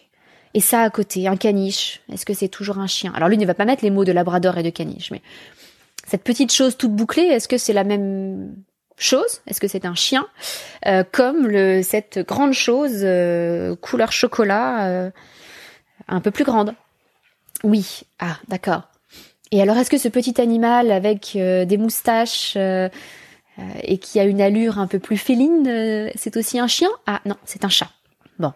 Et 0.58 0.60
ça 0.60 0.82
à 0.82 0.90
côté, 0.90 1.28
un 1.28 1.38
caniche, 1.38 2.02
est-ce 2.12 2.26
que 2.26 2.34
c'est 2.34 2.48
toujours 2.48 2.80
un 2.80 2.88
chien? 2.88 3.14
Alors 3.16 3.30
lui 3.30 3.38
ne 3.38 3.46
va 3.46 3.54
pas 3.54 3.66
mettre 3.66 3.84
les 3.84 3.92
mots 3.92 4.06
de 4.06 4.12
labrador 4.12 4.58
et 4.58 4.64
de 4.64 4.72
caniche, 4.72 5.12
mais 5.12 5.22
cette 6.08 6.24
petite 6.24 6.52
chose 6.52 6.78
toute 6.78 6.94
bouclée, 6.94 7.26
est-ce 7.26 7.48
que 7.48 7.60
c'est 7.60 7.74
la 7.74 7.84
même 7.84 8.56
chose? 8.98 9.42
Est-ce 9.46 9.62
que 9.62 9.68
c'est 9.68 9.86
un 9.86 9.94
chien? 9.94 10.26
Euh, 10.88 11.04
Comme 11.12 11.48
cette 11.84 12.26
grande 12.26 12.54
chose 12.54 13.02
euh, 13.04 13.76
couleur 13.76 14.12
chocolat 14.12 14.88
euh, 14.88 15.12
un 16.08 16.22
peu 16.22 16.32
plus 16.32 16.44
grande. 16.44 16.74
Oui. 17.64 18.02
Ah, 18.18 18.38
d'accord. 18.48 18.90
Et 19.52 19.62
alors, 19.62 19.78
est-ce 19.78 19.92
que 19.92 20.00
ce 20.00 20.10
petit 20.10 20.42
animal 20.42 20.92
avec 20.92 21.34
des 21.36 21.78
moustaches 21.78 22.58
et 22.58 23.98
qui 24.00 24.20
a 24.20 24.24
une 24.24 24.42
allure 24.42 24.80
un 24.80 24.88
peu 24.88 24.98
plus 24.98 25.18
féline, 25.18 26.12
c'est 26.16 26.36
aussi 26.36 26.58
un 26.58 26.68
chien? 26.68 26.90
Ah 27.06 27.22
non, 27.26 27.36
c'est 27.46 27.64
un 27.64 27.70
chat. 27.70 27.92
Bon. 28.40 28.54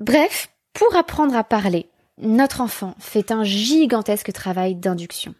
Bref, 0.00 0.50
pour 0.72 0.94
apprendre 0.96 1.36
à 1.36 1.44
parler, 1.44 1.88
notre 2.18 2.60
enfant 2.60 2.94
fait 2.98 3.30
un 3.32 3.44
gigantesque 3.44 4.32
travail 4.32 4.74
d'induction. 4.74 5.34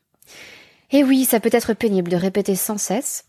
Et 0.91 1.05
oui, 1.05 1.25
ça 1.25 1.41
peut 1.41 1.51
être 1.53 1.75
pénible 1.75 2.11
de 2.11 2.17
répéter 2.17 2.55
sans 2.55 2.79
cesse, 2.79 3.27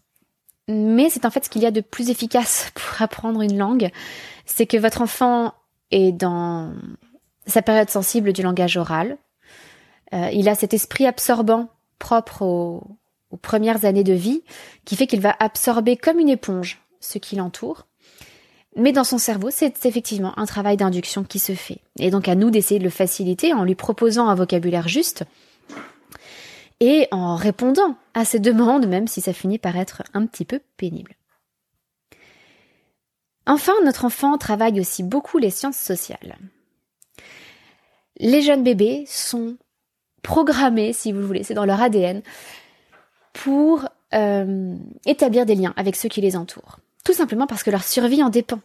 mais 0.68 1.10
c'est 1.10 1.26
en 1.26 1.32
fait 1.32 1.46
ce 1.46 1.50
qu'il 1.50 1.62
y 1.62 1.68
a 1.68 1.72
de 1.72 1.82
plus 1.82 2.10
efficace 2.10 2.72
pour 2.76 3.02
apprendre 3.02 3.42
une 3.42 3.58
langue, 3.58 3.90
c'est 4.46 4.66
que 4.66 4.78
votre 4.78 5.02
enfant 5.02 5.54
est 5.92 6.12
dans 6.12 6.74
sa 7.48 7.62
période 7.62 7.90
sensible 7.90 8.34
du 8.34 8.42
langage 8.42 8.78
oral. 8.78 9.18
Euh, 10.14 10.30
il 10.32 10.50
a 10.50 10.56
cet 10.56 10.74
esprit 10.74 11.06
absorbant 11.06 11.70
propre 12.00 12.44
aux, 12.44 12.84
aux 13.32 13.38
premières 13.38 13.86
années 13.86 14.04
de 14.04 14.14
vie 14.14 14.44
qui 14.86 14.96
fait 14.96 15.08
qu'il 15.08 15.22
va 15.22 15.36
absorber 15.40 15.98
comme 15.98 16.20
une 16.20 16.30
éponge 16.30 16.82
ce 17.00 17.18
qui 17.18 17.36
l'entoure. 17.36 17.88
Mais 18.76 18.92
dans 18.92 19.04
son 19.04 19.18
cerveau, 19.18 19.50
c'est 19.52 19.86
effectivement 19.86 20.38
un 20.38 20.46
travail 20.46 20.78
d'induction 20.78 21.24
qui 21.24 21.40
se 21.40 21.54
fait. 21.54 21.80
Et 21.98 22.12
donc 22.12 22.28
à 22.28 22.36
nous 22.36 22.52
d'essayer 22.52 22.80
de 22.80 22.84
le 22.84 22.90
faciliter 22.90 23.54
en 23.54 23.64
lui 23.64 23.76
proposant 23.76 24.28
un 24.28 24.36
vocabulaire 24.36 24.88
juste 24.88 25.24
et 26.80 27.08
en 27.12 27.36
répondant 27.36 27.98
à 28.14 28.26
ses 28.26 28.40
demandes, 28.40 28.88
même 28.88 29.08
si 29.08 29.22
ça 29.22 29.34
finit 29.34 29.58
par 29.58 29.76
être 29.76 30.04
un 30.14 30.26
petit 30.26 30.46
peu 30.46 30.62
pénible. 30.78 31.16
Enfin, 33.46 33.74
notre 33.84 34.06
enfant 34.06 34.38
travaille 34.38 34.80
aussi 34.80 35.04
beaucoup 35.04 35.40
les 35.40 35.50
sciences 35.50 35.78
sociales. 35.78 36.38
Les 38.18 38.42
jeunes 38.42 38.64
bébés 38.64 39.06
sont 39.08 39.58
programmés, 40.22 40.94
si 40.94 41.12
vous 41.12 41.26
voulez, 41.26 41.44
c'est 41.44 41.54
dans 41.54 41.66
leur 41.66 41.82
ADN, 41.82 42.22
pour 43.34 43.88
euh, 44.14 44.76
établir 45.06 45.46
des 45.46 45.56
liens 45.56 45.74
avec 45.78 45.96
ceux 45.96 46.10
qui 46.10 46.22
les 46.22 46.36
entourent. 46.36 46.80
Tout 47.03 47.13
simplement 47.13 47.48
parce 47.48 47.63
que 47.63 47.72
leur 47.72 47.84
survie 47.84 48.24
en 48.24 48.29
dépend. 48.29 48.60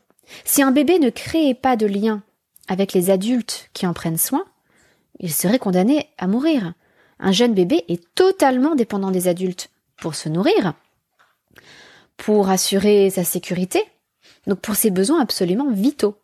Si 0.44 0.62
un 0.62 0.70
bébé 0.70 0.98
ne 0.98 1.10
créait 1.10 1.54
pas 1.54 1.76
de 1.76 1.86
lien 1.86 2.22
avec 2.68 2.92
les 2.92 3.10
adultes 3.10 3.68
qui 3.72 3.86
en 3.86 3.92
prennent 3.92 4.18
soin, 4.18 4.44
il 5.20 5.32
serait 5.32 5.58
condamné 5.58 6.08
à 6.18 6.26
mourir. 6.26 6.74
Un 7.18 7.32
jeune 7.32 7.54
bébé 7.54 7.84
est 7.88 8.02
totalement 8.14 8.74
dépendant 8.74 9.10
des 9.10 9.28
adultes 9.28 9.70
pour 9.96 10.14
se 10.14 10.28
nourrir, 10.28 10.74
pour 12.16 12.48
assurer 12.48 13.10
sa 13.10 13.24
sécurité, 13.24 13.82
donc 14.46 14.60
pour 14.60 14.74
ses 14.74 14.90
besoins 14.90 15.20
absolument 15.20 15.70
vitaux. 15.70 16.16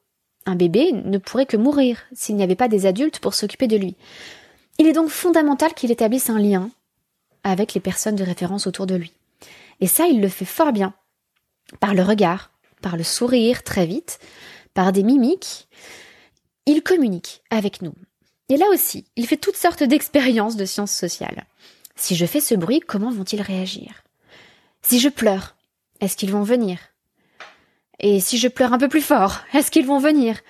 Un 0.47 0.57
bébé 0.57 0.93
ne 0.93 1.19
pourrait 1.19 1.47
que 1.47 1.57
mourir 1.57 1.99
s'il 2.13 2.37
n'y 2.37 2.43
avait 2.43 2.57
pas 2.57 2.69
des 2.69 2.87
adultes 2.87 3.21
pour 3.21 3.35
s'occuper 3.35 3.69
de 3.69 3.77
lui. 3.77 3.95
Il 4.79 4.87
est 4.87 4.93
donc 4.93 5.11
fondamental 5.11 5.75
qu'il 5.75 5.91
établisse 5.91 6.31
un 6.31 6.39
lien 6.39 6.71
avec 7.45 7.75
les 7.75 7.81
personnes 7.81 8.17
de 8.17 8.25
référence 8.25 8.67
autour 8.67 8.87
de 8.87 8.95
lui. 8.95 9.13
Et 9.81 9.87
ça, 9.87 10.07
il 10.07 10.21
le 10.21 10.29
fait 10.29 10.45
fort 10.45 10.73
bien, 10.73 10.95
par 11.79 11.95
le 11.95 12.03
regard, 12.03 12.51
par 12.83 12.97
le 12.97 13.05
sourire 13.05 13.63
très 13.63 13.87
vite, 13.87 14.19
par 14.75 14.93
des 14.93 15.03
mimiques. 15.03 15.69
Il 16.67 16.83
communique 16.83 17.43
avec 17.51 17.83
nous. 17.83 17.95
Et 18.49 18.57
là 18.57 18.67
aussi, 18.73 19.05
il 19.17 19.27
fait 19.27 19.37
toutes 19.37 19.57
sortes 19.57 19.83
d'expériences 19.83 20.57
de 20.57 20.65
sciences 20.65 20.93
sociales. 20.93 21.47
Si 21.95 22.17
je 22.17 22.27
fais 22.27 22.41
ce 22.41 22.55
bruit, 22.55 22.81
comment 22.81 23.11
vont-ils 23.11 23.43
réagir? 23.43 24.03
Si 24.83 24.99
je 24.99 25.09
pleure, 25.09 25.57
est-ce 26.01 26.17
qu'ils 26.17 26.33
vont 26.33 26.43
venir? 26.43 26.79
Et 28.01 28.21
si 28.21 28.39
je 28.39 28.49
pleure 28.49 28.73
un 28.73 28.79
peu 28.79 28.89
plus 28.89 29.03
fort, 29.03 29.41
est-ce 29.55 29.71
qu'ils 29.71 29.87
vont 29.87 29.99
venir? 29.99 30.41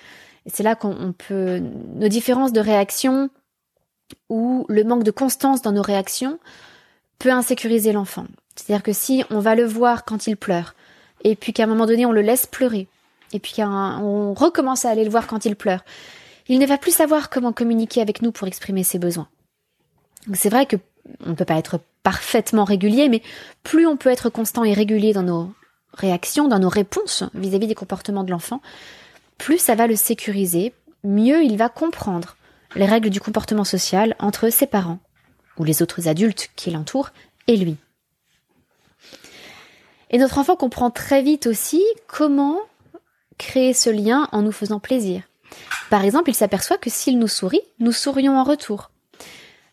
Et 0.45 0.49
c'est 0.51 0.63
là 0.63 0.75
qu'on 0.75 1.13
peut 1.13 1.59
nos 1.59 2.07
différences 2.07 2.53
de 2.53 2.61
réaction 2.61 3.29
ou 4.29 4.65
le 4.67 4.83
manque 4.83 5.03
de 5.03 5.11
constance 5.11 5.61
dans 5.61 5.71
nos 5.71 5.81
réactions 5.81 6.39
peut 7.19 7.31
insécuriser 7.31 7.91
l'enfant. 7.91 8.25
C'est-à-dire 8.55 8.83
que 8.83 8.93
si 8.93 9.23
on 9.29 9.39
va 9.39 9.55
le 9.55 9.65
voir 9.65 10.05
quand 10.05 10.25
il 10.25 10.37
pleure, 10.37 10.75
et 11.23 11.35
puis 11.35 11.53
qu'à 11.53 11.63
un 11.63 11.67
moment 11.67 11.85
donné 11.85 12.05
on 12.05 12.11
le 12.11 12.21
laisse 12.21 12.45
pleurer, 12.45 12.87
et 13.33 13.39
puis 13.39 13.53
qu'on 13.55 14.33
recommence 14.33 14.85
à 14.85 14.89
aller 14.89 15.03
le 15.03 15.09
voir 15.09 15.27
quand 15.27 15.45
il 15.45 15.55
pleure, 15.55 15.83
il 16.47 16.59
ne 16.59 16.65
va 16.65 16.77
plus 16.77 16.91
savoir 16.91 17.29
comment 17.29 17.53
communiquer 17.53 18.01
avec 18.01 18.21
nous 18.21 18.31
pour 18.31 18.47
exprimer 18.47 18.83
ses 18.83 18.99
besoins. 18.99 19.29
C'est 20.33 20.49
vrai 20.49 20.65
que 20.65 20.75
on 21.25 21.29
ne 21.29 21.35
peut 21.35 21.45
pas 21.45 21.57
être 21.57 21.79
parfaitement 22.03 22.63
régulier, 22.63 23.09
mais 23.09 23.21
plus 23.63 23.87
on 23.87 23.97
peut 23.97 24.09
être 24.09 24.29
constant 24.29 24.63
et 24.63 24.73
régulier 24.73 25.13
dans 25.13 25.23
nos 25.23 25.53
réactions, 25.93 26.47
dans 26.47 26.59
nos 26.59 26.69
réponses 26.69 27.23
vis-à-vis 27.33 27.67
des 27.67 27.75
comportements 27.75 28.23
de 28.23 28.31
l'enfant, 28.31 28.61
plus 29.37 29.57
ça 29.57 29.75
va 29.75 29.87
le 29.87 29.95
sécuriser, 29.95 30.73
mieux 31.03 31.43
il 31.43 31.57
va 31.57 31.69
comprendre 31.69 32.37
les 32.75 32.85
règles 32.85 33.09
du 33.09 33.19
comportement 33.19 33.63
social 33.63 34.15
entre 34.19 34.49
ses 34.49 34.67
parents 34.67 34.99
ou 35.57 35.63
les 35.63 35.81
autres 35.81 36.07
adultes 36.07 36.49
qui 36.55 36.71
l'entourent 36.71 37.09
et 37.47 37.57
lui. 37.57 37.77
Et 40.11 40.17
notre 40.17 40.37
enfant 40.37 40.55
comprend 40.55 40.91
très 40.91 41.21
vite 41.21 41.47
aussi 41.47 41.83
comment 42.07 42.59
créer 43.37 43.73
ce 43.73 43.89
lien 43.89 44.27
en 44.33 44.41
nous 44.41 44.51
faisant 44.51 44.79
plaisir. 44.79 45.23
Par 45.89 46.03
exemple, 46.03 46.29
il 46.29 46.35
s'aperçoit 46.35 46.77
que 46.77 46.89
s'il 46.89 47.17
nous 47.17 47.27
sourit, 47.27 47.61
nous 47.79 47.93
sourions 47.93 48.37
en 48.37 48.43
retour. 48.43 48.91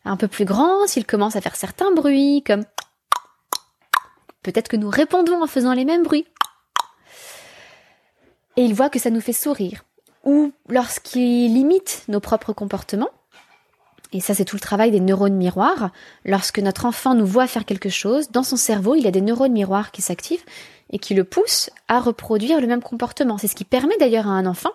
Un 0.04 0.16
peu 0.16 0.28
plus 0.28 0.44
grand, 0.44 0.86
s'il 0.86 1.04
commence 1.04 1.36
à 1.36 1.40
faire 1.40 1.56
certains 1.56 1.92
bruits, 1.92 2.42
comme 2.46 2.64
peut-être 4.42 4.68
que 4.68 4.76
nous 4.76 4.88
répondons 4.88 5.42
en 5.42 5.46
faisant 5.46 5.74
les 5.74 5.84
mêmes 5.84 6.04
bruits. 6.04 6.26
Et 8.56 8.62
il 8.62 8.74
voit 8.74 8.90
que 8.90 8.98
ça 8.98 9.10
nous 9.10 9.20
fait 9.20 9.32
sourire. 9.32 9.84
Ou 10.24 10.52
lorsqu'il 10.68 11.56
imite 11.56 12.04
nos 12.08 12.20
propres 12.20 12.52
comportements, 12.52 13.10
et 14.12 14.20
ça 14.20 14.34
c'est 14.34 14.44
tout 14.44 14.56
le 14.56 14.60
travail 14.60 14.90
des 14.90 15.00
neurones 15.00 15.36
miroirs, 15.36 15.90
lorsque 16.24 16.58
notre 16.58 16.86
enfant 16.86 17.14
nous 17.14 17.26
voit 17.26 17.46
faire 17.46 17.64
quelque 17.64 17.88
chose, 17.88 18.30
dans 18.30 18.42
son 18.42 18.56
cerveau, 18.56 18.94
il 18.94 19.02
y 19.02 19.08
a 19.08 19.12
des 19.12 19.20
neurones 19.20 19.52
miroirs 19.52 19.90
qui 19.90 20.02
s'activent 20.02 20.44
et 20.90 20.98
qui 20.98 21.14
le 21.14 21.24
poussent 21.24 21.70
à 21.88 22.00
reproduire 22.00 22.60
le 22.60 22.66
même 22.66 22.82
comportement. 22.82 23.38
C'est 23.38 23.48
ce 23.48 23.54
qui 23.54 23.64
permet 23.64 23.96
d'ailleurs 23.98 24.26
à 24.26 24.30
un 24.30 24.46
enfant 24.46 24.72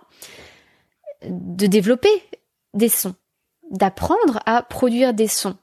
de 1.28 1.68
développer 1.68 2.12
des 2.74 2.90
sons, 2.90 3.16
d'apprendre 3.72 4.40
à 4.46 4.62
produire 4.62 5.14
des 5.14 5.28
sons. 5.28 5.58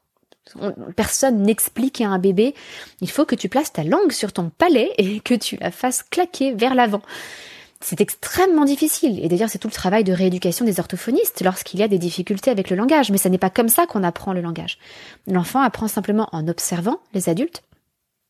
Personne 0.97 1.43
n'explique 1.43 2.01
à 2.01 2.09
un 2.09 2.19
bébé, 2.19 2.55
il 3.01 3.11
faut 3.11 3.25
que 3.25 3.37
tu 3.37 3.49
places 3.49 3.73
ta 3.73 3.85
langue 3.85 4.11
sur 4.11 4.33
ton 4.33 4.51
palais 4.51 4.93
et 4.99 5.21
que 5.21 5.35
tu 5.35 5.57
la 5.59 5.71
fasses 5.71 6.03
claquer 6.03 6.55
vers 6.55 6.75
l'avant. 6.75 7.03
C'est 7.83 8.01
extrêmement 8.01 8.67
difficile. 8.67 9.25
Et 9.25 9.29
d'ailleurs, 9.29 9.49
c'est 9.49 9.59
tout 9.59 9.69
le 9.69 9.73
travail 9.73 10.05
de 10.05 10.13
rééducation 10.13 10.65
des 10.67 10.81
orthophonistes 10.81 11.41
lorsqu'il 11.43 11.81
y 11.81 11.83
a 11.83 11.89
des 11.89 11.99
difficultés 11.99 12.51
avec 12.51 12.69
le 12.69 12.77
langage. 12.77 13.11
Mais 13.11 13.19
ce 13.19 13.29
n'est 13.29 13.39
pas 13.39 13.51
comme 13.51 13.71
ça 13.71 13.87
qu'on 13.87 14.03
apprend 14.03 14.35
le 14.35 14.43
langage. 14.43 14.79
L'enfant 15.27 15.63
apprend 15.63 15.89
simplement 15.89 16.29
en 16.33 16.47
observant 16.47 17.01
les 17.15 17.29
adultes 17.29 17.63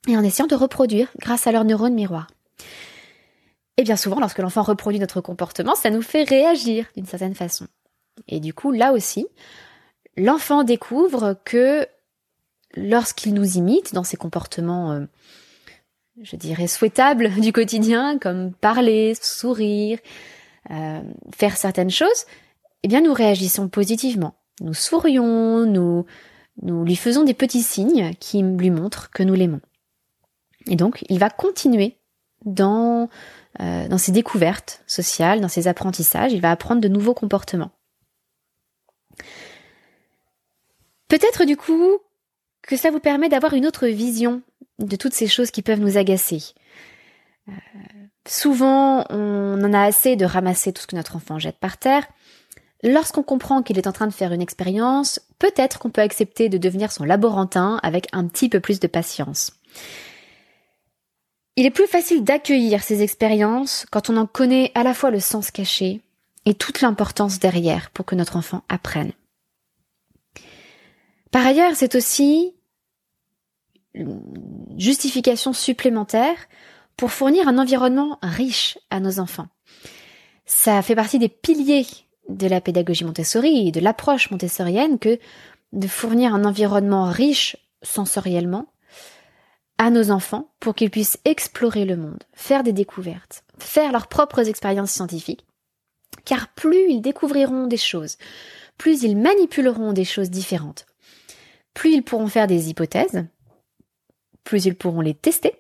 et 0.07 0.17
en 0.17 0.23
essayant 0.23 0.47
de 0.47 0.55
reproduire 0.55 1.09
grâce 1.19 1.47
à 1.47 1.53
leurs 1.53 1.65
neurones 1.65 1.95
miroirs. 1.95 2.29
Et 3.77 3.83
bien 3.83 3.97
souvent, 3.97 4.21
lorsque 4.21 4.39
l'enfant 4.39 4.63
reproduit 4.63 5.01
notre 5.01 5.21
comportement, 5.21 5.75
ça 5.75 5.91
nous 5.91 6.03
fait 6.03 6.25
réagir 6.25 6.87
d'une 6.97 7.07
certaine 7.07 7.35
façon. 7.35 7.67
Et 8.29 8.39
du 8.39 8.55
coup, 8.55 8.71
là 8.71 8.93
aussi, 8.93 9.27
l'enfant 10.17 10.65
découvre 10.65 11.37
que 11.45 11.87
lorsqu'il 12.77 13.35
nous 13.35 13.57
imite 13.57 13.95
dans 13.95 14.05
ses 14.05 14.17
comportements, 14.17 14.93
euh, 14.93 15.07
je 16.21 16.37
dirais, 16.37 16.67
souhaitables 16.67 17.31
du 17.41 17.53
quotidien, 17.53 18.19
comme 18.19 18.53
parler, 18.53 19.15
sourire, 19.21 19.99
euh, 20.71 21.01
faire 21.35 21.57
certaines 21.57 21.91
choses, 21.91 22.27
eh 22.83 22.89
bien 22.89 23.01
nous 23.01 23.13
réagissons 23.13 23.69
positivement. 23.69 24.35
Nous 24.61 24.75
sourions, 24.75 25.65
nous, 25.65 26.05
nous 26.63 26.85
lui 26.85 26.97
faisons 26.97 27.25
des 27.25 27.35
petits 27.35 27.63
signes 27.63 28.13
qui 28.21 28.43
lui 28.43 28.71
montrent 28.71 29.11
que 29.11 29.23
nous 29.23 29.35
l'aimons. 29.35 29.61
Et 30.67 30.77
donc, 30.77 31.05
il 31.09 31.19
va 31.19 31.31
continuer 31.31 31.97
dans, 32.45 33.09
euh, 33.61 33.89
dans 33.89 33.99
ses 33.99 34.13
découvertes 34.13 34.83
sociales, 34.87 35.41
dans 35.41 35.49
ses 35.49 35.69
apprentissages, 35.69 36.33
il 36.33 36.41
va 36.41 36.51
apprendre 36.51 36.81
de 36.81 36.89
nouveaux 36.89 37.15
comportements. 37.15 37.71
Peut-être 41.09 41.45
du 41.45 41.57
coup 41.57 41.99
que 42.63 42.77
ça 42.77 42.91
vous 42.91 43.01
permet 43.01 43.29
d'avoir 43.29 43.55
une 43.55 43.67
autre 43.67 43.87
vision 43.87 44.43
de 44.79 44.97
toutes 44.97 45.15
ces 45.15 45.27
choses 45.27 45.51
qui 45.51 45.63
peuvent 45.63 45.81
nous 45.81 45.97
agacer. 45.99 46.43
Euh, 47.49 47.53
souvent, 48.27 49.05
on 49.11 49.63
en 49.63 49.73
a 49.73 49.83
assez 49.83 50.17
de 50.17 50.25
ramasser 50.25 50.73
tout 50.73 50.83
ce 50.83 50.87
que 50.87 50.97
notre 50.97 51.17
enfant 51.17 51.39
jette 51.39 51.59
par 51.59 51.79
terre. 51.79 52.07
Lorsqu'on 52.83 53.23
comprend 53.23 53.63
qu'il 53.63 53.79
est 53.79 53.87
en 53.87 53.93
train 53.93 54.07
de 54.07 54.13
faire 54.13 54.33
une 54.33 54.41
expérience, 54.41 55.21
peut-être 55.39 55.79
qu'on 55.79 55.91
peut 55.91 56.01
accepter 56.01 56.49
de 56.49 56.57
devenir 56.57 56.93
son 56.93 57.05
laborantin 57.05 57.79
avec 57.83 58.09
un 58.13 58.27
petit 58.27 58.49
peu 58.49 58.61
plus 58.61 58.81
de 58.81 58.87
patience. 58.87 59.53
Il 61.57 61.67
est 61.67 61.71
plus 61.71 61.87
facile 61.87 62.25
d'accueillir 62.25 62.83
ces 62.83 63.03
expériences 63.03 63.85
quand 63.91 64.09
on 64.09 64.17
en 64.17 64.27
connaît 64.27 64.73
à 64.75 64.83
la 64.83 64.95
fois 64.95 65.11
le 65.11 65.21
sens 65.21 65.51
caché 65.51 66.01
et 66.47 66.55
toute 66.55 66.81
l'importance 66.81 67.39
derrière 67.39 67.91
pour 67.91 68.07
que 68.07 68.15
notre 68.15 68.37
enfant 68.37 68.63
apprenne. 68.71 69.13
Par 71.31 71.47
ailleurs, 71.47 71.75
c'est 71.75 71.95
aussi 71.95 72.55
une 73.95 74.21
justification 74.77 75.53
supplémentaire 75.53 76.37
pour 76.97 77.13
fournir 77.13 77.49
un 77.49 77.59
environnement 77.59 78.19
riche 78.23 78.79
à 78.91 79.01
nos 79.01 79.21
enfants. 79.21 79.49
Ça 80.45 80.83
fait 80.83 80.95
partie 80.95 81.19
des 81.19 81.29
piliers 81.29 81.87
de 82.29 82.47
la 82.47 82.61
pédagogie 82.61 83.05
Montessori 83.05 83.69
et 83.69 83.73
de 83.73 83.81
l'approche 83.81 84.31
montessorienne 84.31 84.99
que 84.99 85.19
de 85.73 85.87
fournir 85.87 86.35
un 86.35 86.45
environnement 86.45 87.05
riche 87.05 87.57
sensoriellement 87.83 88.67
à 89.79 89.91
nos 89.91 90.11
enfants 90.11 90.53
pour 90.61 90.75
qu'ils 90.75 90.91
puissent 90.91 91.19
explorer 91.25 91.85
le 91.85 91.97
monde, 91.97 92.23
faire 92.33 92.63
des 92.63 92.73
découvertes, 92.73 93.45
faire 93.59 93.93
leurs 93.93 94.09
propres 94.09 94.49
expériences 94.49 94.93
scientifiques. 94.93 95.47
Car 96.25 96.49
plus 96.49 96.91
ils 96.91 97.01
découvriront 97.01 97.67
des 97.67 97.77
choses, 97.77 98.19
plus 98.77 99.03
ils 99.03 99.17
manipuleront 99.17 99.93
des 99.93 100.05
choses 100.05 100.31
différentes, 100.31 100.85
plus 101.75 101.93
ils 101.93 102.03
pourront 102.03 102.29
faire 102.29 102.47
des 102.47 102.69
hypothèses, 102.69 103.27
plus 104.45 104.65
ils 104.65 104.75
pourront 104.75 105.01
les 105.01 105.15
tester, 105.15 105.55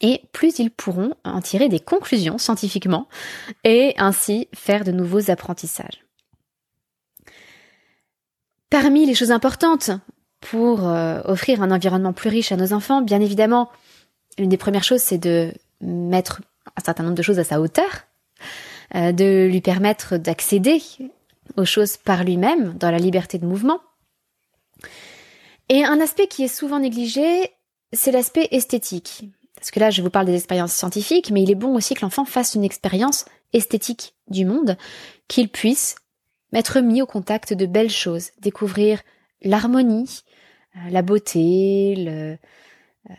et 0.00 0.22
plus 0.32 0.58
ils 0.58 0.70
pourront 0.70 1.14
en 1.24 1.40
tirer 1.40 1.68
des 1.68 1.80
conclusions 1.80 2.38
scientifiquement, 2.38 3.08
et 3.64 3.94
ainsi 3.96 4.48
faire 4.54 4.84
de 4.84 4.92
nouveaux 4.92 5.30
apprentissages. 5.30 6.04
Parmi 8.70 9.06
les 9.06 9.14
choses 9.14 9.32
importantes 9.32 9.90
pour 10.40 10.86
euh, 10.86 11.20
offrir 11.24 11.62
un 11.62 11.70
environnement 11.70 12.12
plus 12.12 12.28
riche 12.28 12.52
à 12.52 12.56
nos 12.56 12.72
enfants, 12.72 13.00
bien 13.00 13.20
évidemment, 13.20 13.70
une 14.36 14.50
des 14.50 14.56
premières 14.56 14.84
choses, 14.84 15.00
c'est 15.00 15.18
de 15.18 15.52
mettre 15.80 16.42
un 16.76 16.84
certain 16.84 17.02
nombre 17.02 17.16
de 17.16 17.22
choses 17.22 17.38
à 17.38 17.44
sa 17.44 17.60
hauteur, 17.60 18.06
euh, 18.94 19.12
de 19.12 19.48
lui 19.50 19.60
permettre 19.60 20.16
d'accéder 20.16 20.80
aux 21.56 21.64
choses 21.64 21.96
par 21.96 22.24
lui-même, 22.24 22.74
dans 22.74 22.90
la 22.90 22.98
liberté 22.98 23.38
de 23.38 23.46
mouvement. 23.46 23.80
Et 25.68 25.84
un 25.84 26.00
aspect 26.00 26.26
qui 26.26 26.44
est 26.44 26.48
souvent 26.48 26.78
négligé, 26.78 27.52
c'est 27.92 28.12
l'aspect 28.12 28.48
esthétique. 28.50 29.24
Parce 29.54 29.70
que 29.70 29.80
là, 29.80 29.90
je 29.90 30.02
vous 30.02 30.10
parle 30.10 30.26
des 30.26 30.36
expériences 30.36 30.72
scientifiques, 30.72 31.30
mais 31.30 31.42
il 31.42 31.50
est 31.50 31.56
bon 31.56 31.74
aussi 31.74 31.94
que 31.94 32.02
l'enfant 32.02 32.24
fasse 32.24 32.54
une 32.54 32.64
expérience 32.64 33.24
esthétique 33.52 34.14
du 34.28 34.44
monde, 34.44 34.76
qu'il 35.26 35.48
puisse 35.48 35.96
être 36.52 36.80
mis 36.80 37.02
au 37.02 37.06
contact 37.06 37.52
de 37.52 37.66
belles 37.66 37.90
choses, 37.90 38.30
découvrir 38.40 39.02
l'harmonie, 39.42 40.22
euh, 40.76 40.90
la 40.90 41.02
beauté, 41.02 41.94
euh, 42.08 42.36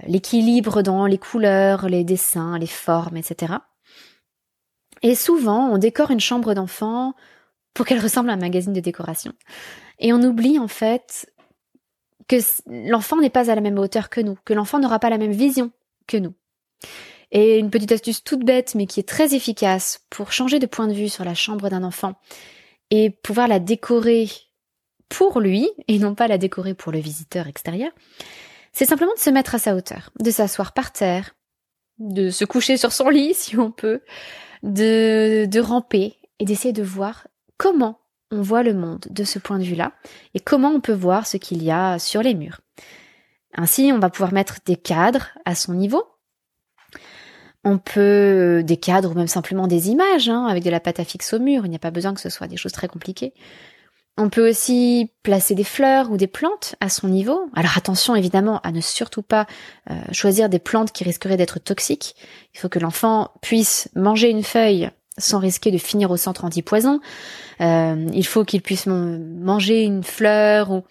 l'équilibre 0.08 0.82
dans 0.82 1.06
les 1.06 1.18
couleurs, 1.18 1.90
les 1.90 2.04
dessins, 2.04 2.58
les 2.58 2.68
formes, 2.68 3.18
etc. 3.18 3.56
Et 5.02 5.16
souvent, 5.16 5.70
on 5.70 5.78
décore 5.78 6.12
une 6.12 6.20
chambre 6.20 6.54
d'enfant 6.54 7.14
pour 7.74 7.86
qu'elle 7.86 8.02
ressemble 8.02 8.30
à 8.30 8.34
un 8.34 8.38
magazine 8.38 8.74
de 8.74 8.80
décoration. 8.80 9.34
Et 10.00 10.14
on 10.14 10.22
oublie 10.22 10.60
en 10.60 10.68
fait 10.68 11.32
que 12.30 12.38
l'enfant 12.68 13.18
n'est 13.18 13.30
pas 13.30 13.52
à 13.52 13.56
la 13.56 13.62
même 13.62 13.78
hauteur 13.78 14.10
que 14.10 14.22
nous, 14.22 14.38
que 14.46 14.54
l'enfant 14.54 14.80
n'aura 14.80 15.00
pas 15.00 15.10
la 15.10 15.18
même 15.18 15.34
vision 15.34 15.72
que 16.08 16.16
nous. 16.16 16.34
Et 17.32 17.60
une 17.60 17.70
petite 17.70 17.92
astuce 17.92 18.24
toute 18.24 18.46
bête, 18.46 18.76
mais 18.76 18.86
qui 18.86 19.00
est 19.00 19.08
très 19.08 19.36
efficace 19.36 20.06
pour 20.10 20.32
changer 20.32 20.60
de 20.60 20.66
point 20.66 20.88
de 20.88 20.94
vue 20.94 21.10
sur 21.10 21.26
la 21.26 21.36
chambre 21.36 21.70
d'un 21.70 21.84
enfant 21.84 22.14
et 22.92 23.10
pouvoir 23.10 23.48
la 23.48 23.60
décorer 23.60 24.30
pour 25.10 25.40
lui 25.40 25.70
et 25.88 26.00
non 26.00 26.16
pas 26.16 26.28
la 26.28 26.38
décorer 26.38 26.74
pour 26.74 26.92
le 26.92 27.00
visiteur 27.00 27.48
extérieur, 27.48 27.92
c'est 28.72 28.86
simplement 28.86 29.14
de 29.14 29.20
se 29.20 29.30
mettre 29.30 29.56
à 29.56 29.60
sa 29.60 29.76
hauteur, 29.76 30.12
de 30.20 30.32
s'asseoir 30.32 30.74
par 30.74 30.92
terre, 30.92 31.36
de 31.98 32.30
se 32.30 32.46
coucher 32.46 32.78
sur 32.78 32.92
son 32.92 33.10
lit 33.10 33.34
si 33.36 33.58
on 33.58 33.72
peut, 33.72 34.02
de, 34.64 35.46
de 35.46 35.60
ramper 35.60 36.16
et 36.40 36.46
d'essayer 36.46 36.74
de 36.74 36.84
voir 36.84 37.28
comment 37.58 38.00
on 38.32 38.42
voit 38.42 38.64
le 38.64 38.74
monde 38.74 39.06
de 39.10 39.24
ce 39.24 39.40
point 39.40 39.60
de 39.60 39.64
vue-là 39.64 39.92
et 40.34 40.40
comment 40.40 40.70
on 40.70 40.82
peut 40.82 40.94
voir 40.94 41.28
ce 41.28 41.38
qu'il 41.38 41.64
y 41.64 41.72
a 41.72 42.00
sur 42.00 42.22
les 42.22 42.34
murs. 42.34 42.62
Ainsi, 43.56 43.92
on 43.94 44.00
va 44.00 44.10
pouvoir 44.10 44.34
mettre 44.34 44.60
des 44.66 44.76
cadres 44.76 45.30
à 45.46 45.56
son 45.56 45.74
niveau. 45.74 46.04
On 47.64 47.78
peut 47.78 48.64
des 48.64 48.78
cadres 48.78 49.12
ou 49.12 49.16
même 49.16 49.28
simplement 49.28 49.68
des 49.68 49.90
images 49.90 50.30
hein, 50.30 50.46
avec 50.46 50.64
de 50.64 50.70
la 50.70 50.80
pâte 50.80 51.00
à 51.00 51.04
fixe 51.04 51.34
au 51.34 51.40
mur. 51.40 51.66
Il 51.66 51.70
n'y 51.70 51.76
a 51.76 51.80
pas 51.80 51.92
besoin 51.92 52.14
que 52.14 52.22
ce 52.22 52.30
soit 52.30 52.48
des 52.48 52.58
choses 52.58 52.72
très 52.72 52.88
compliquées. 52.88 53.34
On 54.18 54.30
peut 54.30 54.50
aussi 54.50 55.12
placer 55.24 55.56
des 55.56 55.64
fleurs 55.64 56.12
ou 56.12 56.18
des 56.18 56.28
plantes 56.28 56.76
à 56.82 56.90
son 56.90 57.08
niveau. 57.08 57.50
Alors 57.56 57.78
attention 57.78 58.16
évidemment 58.16 58.60
à 58.64 58.72
ne 58.72 58.82
surtout 58.82 59.22
pas 59.22 59.48
euh, 59.90 59.96
choisir 60.12 60.50
des 60.50 60.60
plantes 60.60 60.92
qui 60.92 61.06
risqueraient 61.06 61.38
d'être 61.38 61.60
toxiques. 61.60 62.16
Il 62.54 62.60
faut 62.60 62.70
que 62.70 62.80
l'enfant 62.80 63.32
puisse 63.42 63.90
manger 63.96 64.30
une 64.30 64.44
feuille 64.44 64.90
sans 65.20 65.40
risquer 65.40 65.72
de 65.72 65.78
finir 65.78 66.12
au 66.12 66.18
centre 66.18 66.46
antipoison. 66.46 67.00
Euh, 67.62 68.08
il 68.14 68.26
faut 68.26 68.46
qu'il 68.46 68.62
puisse 68.62 68.88
manger 68.88 69.84
une 69.84 70.04
fleur 70.04 70.72
ou 70.72 70.84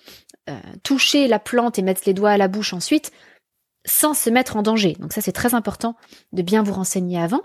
euh, 0.48 0.58
toucher 0.82 1.28
la 1.28 1.38
plante 1.38 1.78
et 1.78 1.82
mettre 1.82 2.02
les 2.06 2.14
doigts 2.14 2.30
à 2.30 2.36
la 2.36 2.48
bouche 2.48 2.72
ensuite 2.72 3.12
sans 3.84 4.14
se 4.14 4.30
mettre 4.30 4.56
en 4.56 4.62
danger. 4.62 4.96
Donc 4.98 5.12
ça 5.12 5.20
c'est 5.20 5.32
très 5.32 5.54
important 5.54 5.96
de 6.32 6.42
bien 6.42 6.62
vous 6.62 6.74
renseigner 6.74 7.20
avant. 7.20 7.42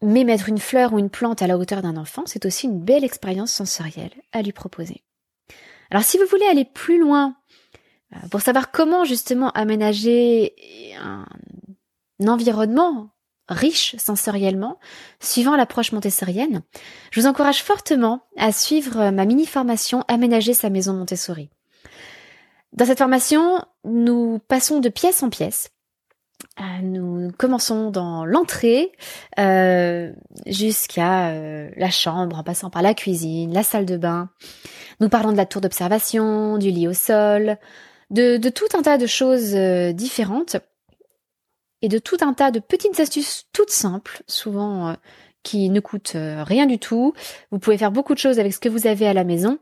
Mais 0.00 0.24
mettre 0.24 0.48
une 0.48 0.58
fleur 0.58 0.92
ou 0.92 0.98
une 0.98 1.10
plante 1.10 1.42
à 1.42 1.46
la 1.46 1.58
hauteur 1.58 1.82
d'un 1.82 1.96
enfant, 1.96 2.22
c'est 2.24 2.46
aussi 2.46 2.66
une 2.66 2.80
belle 2.80 3.04
expérience 3.04 3.52
sensorielle 3.52 4.12
à 4.32 4.42
lui 4.42 4.52
proposer. 4.52 5.02
Alors 5.90 6.04
si 6.04 6.18
vous 6.18 6.26
voulez 6.26 6.46
aller 6.46 6.64
plus 6.64 7.00
loin, 7.00 7.36
euh, 8.14 8.28
pour 8.30 8.40
savoir 8.40 8.70
comment 8.70 9.04
justement 9.04 9.50
aménager 9.50 10.54
un 11.00 11.26
environnement 12.26 13.10
riche 13.48 13.96
sensoriellement, 13.98 14.78
suivant 15.20 15.56
l'approche 15.56 15.92
montessorienne, 15.92 16.62
je 17.10 17.20
vous 17.20 17.26
encourage 17.26 17.62
fortement 17.62 18.22
à 18.36 18.52
suivre 18.52 19.10
ma 19.10 19.24
mini-formation 19.24 20.04
Aménager 20.08 20.54
sa 20.54 20.70
maison 20.70 20.92
Montessori. 20.92 21.50
Dans 22.72 22.84
cette 22.84 22.98
formation, 22.98 23.60
nous 23.84 24.38
passons 24.48 24.80
de 24.80 24.88
pièce 24.88 25.22
en 25.22 25.30
pièce. 25.30 25.70
Euh, 26.60 26.82
nous 26.82 27.30
commençons 27.36 27.90
dans 27.90 28.24
l'entrée 28.24 28.92
euh, 29.38 30.12
jusqu'à 30.46 31.30
euh, 31.30 31.70
la 31.76 31.90
chambre, 31.90 32.38
en 32.38 32.42
passant 32.42 32.70
par 32.70 32.82
la 32.82 32.94
cuisine, 32.94 33.52
la 33.52 33.62
salle 33.62 33.86
de 33.86 33.96
bain. 33.96 34.30
Nous 35.00 35.08
parlons 35.08 35.32
de 35.32 35.36
la 35.36 35.46
tour 35.46 35.60
d'observation, 35.60 36.58
du 36.58 36.70
lit 36.70 36.88
au 36.88 36.92
sol, 36.92 37.58
de, 38.10 38.36
tout 38.48 38.76
un 38.76 38.82
tas 38.82 38.98
de 38.98 39.06
choses 39.06 39.54
différentes 39.94 40.56
et 41.82 41.88
de 41.88 41.98
tout 41.98 42.18
un 42.20 42.34
tas 42.34 42.50
de 42.50 42.60
petites 42.60 43.00
astuces 43.00 43.46
toutes 43.52 43.70
simples, 43.70 44.22
souvent 44.26 44.88
euh, 44.88 44.94
qui 45.42 45.70
ne 45.70 45.80
coûtent 45.80 46.16
euh, 46.16 46.44
rien 46.44 46.66
du 46.66 46.78
tout. 46.78 47.12
Vous 47.50 47.58
pouvez 47.58 47.78
faire 47.78 47.92
beaucoup 47.92 48.14
de 48.14 48.18
choses 48.18 48.38
avec 48.38 48.52
ce 48.52 48.60
que 48.60 48.68
vous 48.68 48.86
avez 48.86 49.06
à 49.06 49.14
la 49.14 49.24
maison 49.24 49.58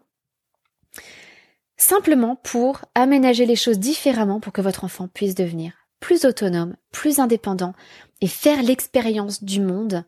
simplement 1.77 2.37
pour 2.37 2.81
aménager 2.95 3.47
les 3.47 3.57
choses 3.57 3.79
différemment 3.79 4.41
pour 4.41 4.53
que 4.53 4.61
votre 4.61 4.85
enfant 4.85 5.09
puisse 5.09 5.35
devenir 5.35 5.73
plus 6.01 6.25
autonome, 6.25 6.77
plus 6.93 7.19
indépendant 7.21 7.75
et 8.21 8.27
faire 8.27 8.63
l'expérience 8.63 9.43
du 9.43 9.61
monde 9.61 10.05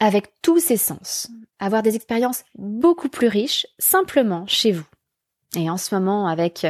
avec 0.00 0.32
tous 0.42 0.60
ses 0.60 0.76
sens. 0.76 1.30
Avoir 1.58 1.82
des 1.82 1.96
expériences 1.96 2.44
beaucoup 2.56 3.08
plus 3.08 3.28
riches 3.28 3.66
simplement 3.78 4.46
chez 4.46 4.72
vous. 4.72 4.86
Et 5.56 5.70
en 5.70 5.76
ce 5.76 5.94
moment, 5.94 6.26
avec 6.26 6.66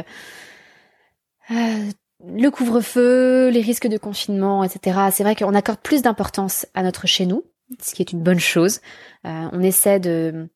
euh, 1.49 1.89
le 2.23 2.49
couvre-feu, 2.49 3.49
les 3.49 3.61
risques 3.61 3.87
de 3.87 3.97
confinement, 3.97 4.63
etc., 4.63 4.99
c'est 5.11 5.23
vrai 5.23 5.35
qu'on 5.35 5.53
accorde 5.53 5.79
plus 5.79 6.01
d'importance 6.01 6.65
à 6.73 6.83
notre 6.83 7.07
chez 7.07 7.25
nous, 7.25 7.43
ce 7.81 7.93
qui 7.93 8.01
est 8.01 8.11
une 8.11 8.21
bonne 8.21 8.39
chose. 8.39 8.79
Euh, 9.25 9.47
on 9.51 9.61
essaie 9.61 9.99
de 9.99 10.49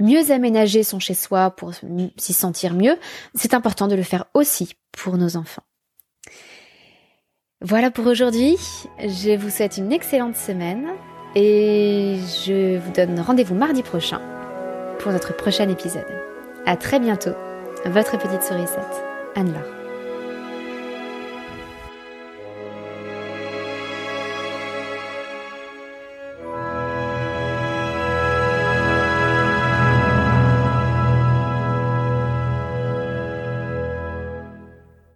mieux 0.00 0.30
aménager 0.30 0.82
son 0.82 0.98
chez-soi 0.98 1.50
pour 1.50 1.72
s'y 2.16 2.32
sentir 2.32 2.74
mieux. 2.74 2.96
C'est 3.34 3.54
important 3.54 3.86
de 3.86 3.94
le 3.94 4.02
faire 4.02 4.24
aussi 4.34 4.74
pour 4.92 5.16
nos 5.16 5.36
enfants. 5.36 5.62
Voilà 7.60 7.90
pour 7.90 8.06
aujourd'hui. 8.06 8.56
Je 8.98 9.36
vous 9.36 9.50
souhaite 9.50 9.78
une 9.78 9.92
excellente 9.92 10.36
semaine 10.36 10.88
et 11.34 12.16
je 12.44 12.78
vous 12.78 12.92
donne 12.92 13.18
rendez-vous 13.20 13.54
mardi 13.54 13.82
prochain 13.82 14.20
pour 14.98 15.12
notre 15.12 15.34
prochain 15.34 15.68
épisode. 15.68 16.06
À 16.66 16.76
très 16.76 16.98
bientôt. 16.98 17.34
Votre 17.86 18.18
petite 18.18 18.42
sourisette, 18.42 19.04
Anne-Laure. 19.34 19.73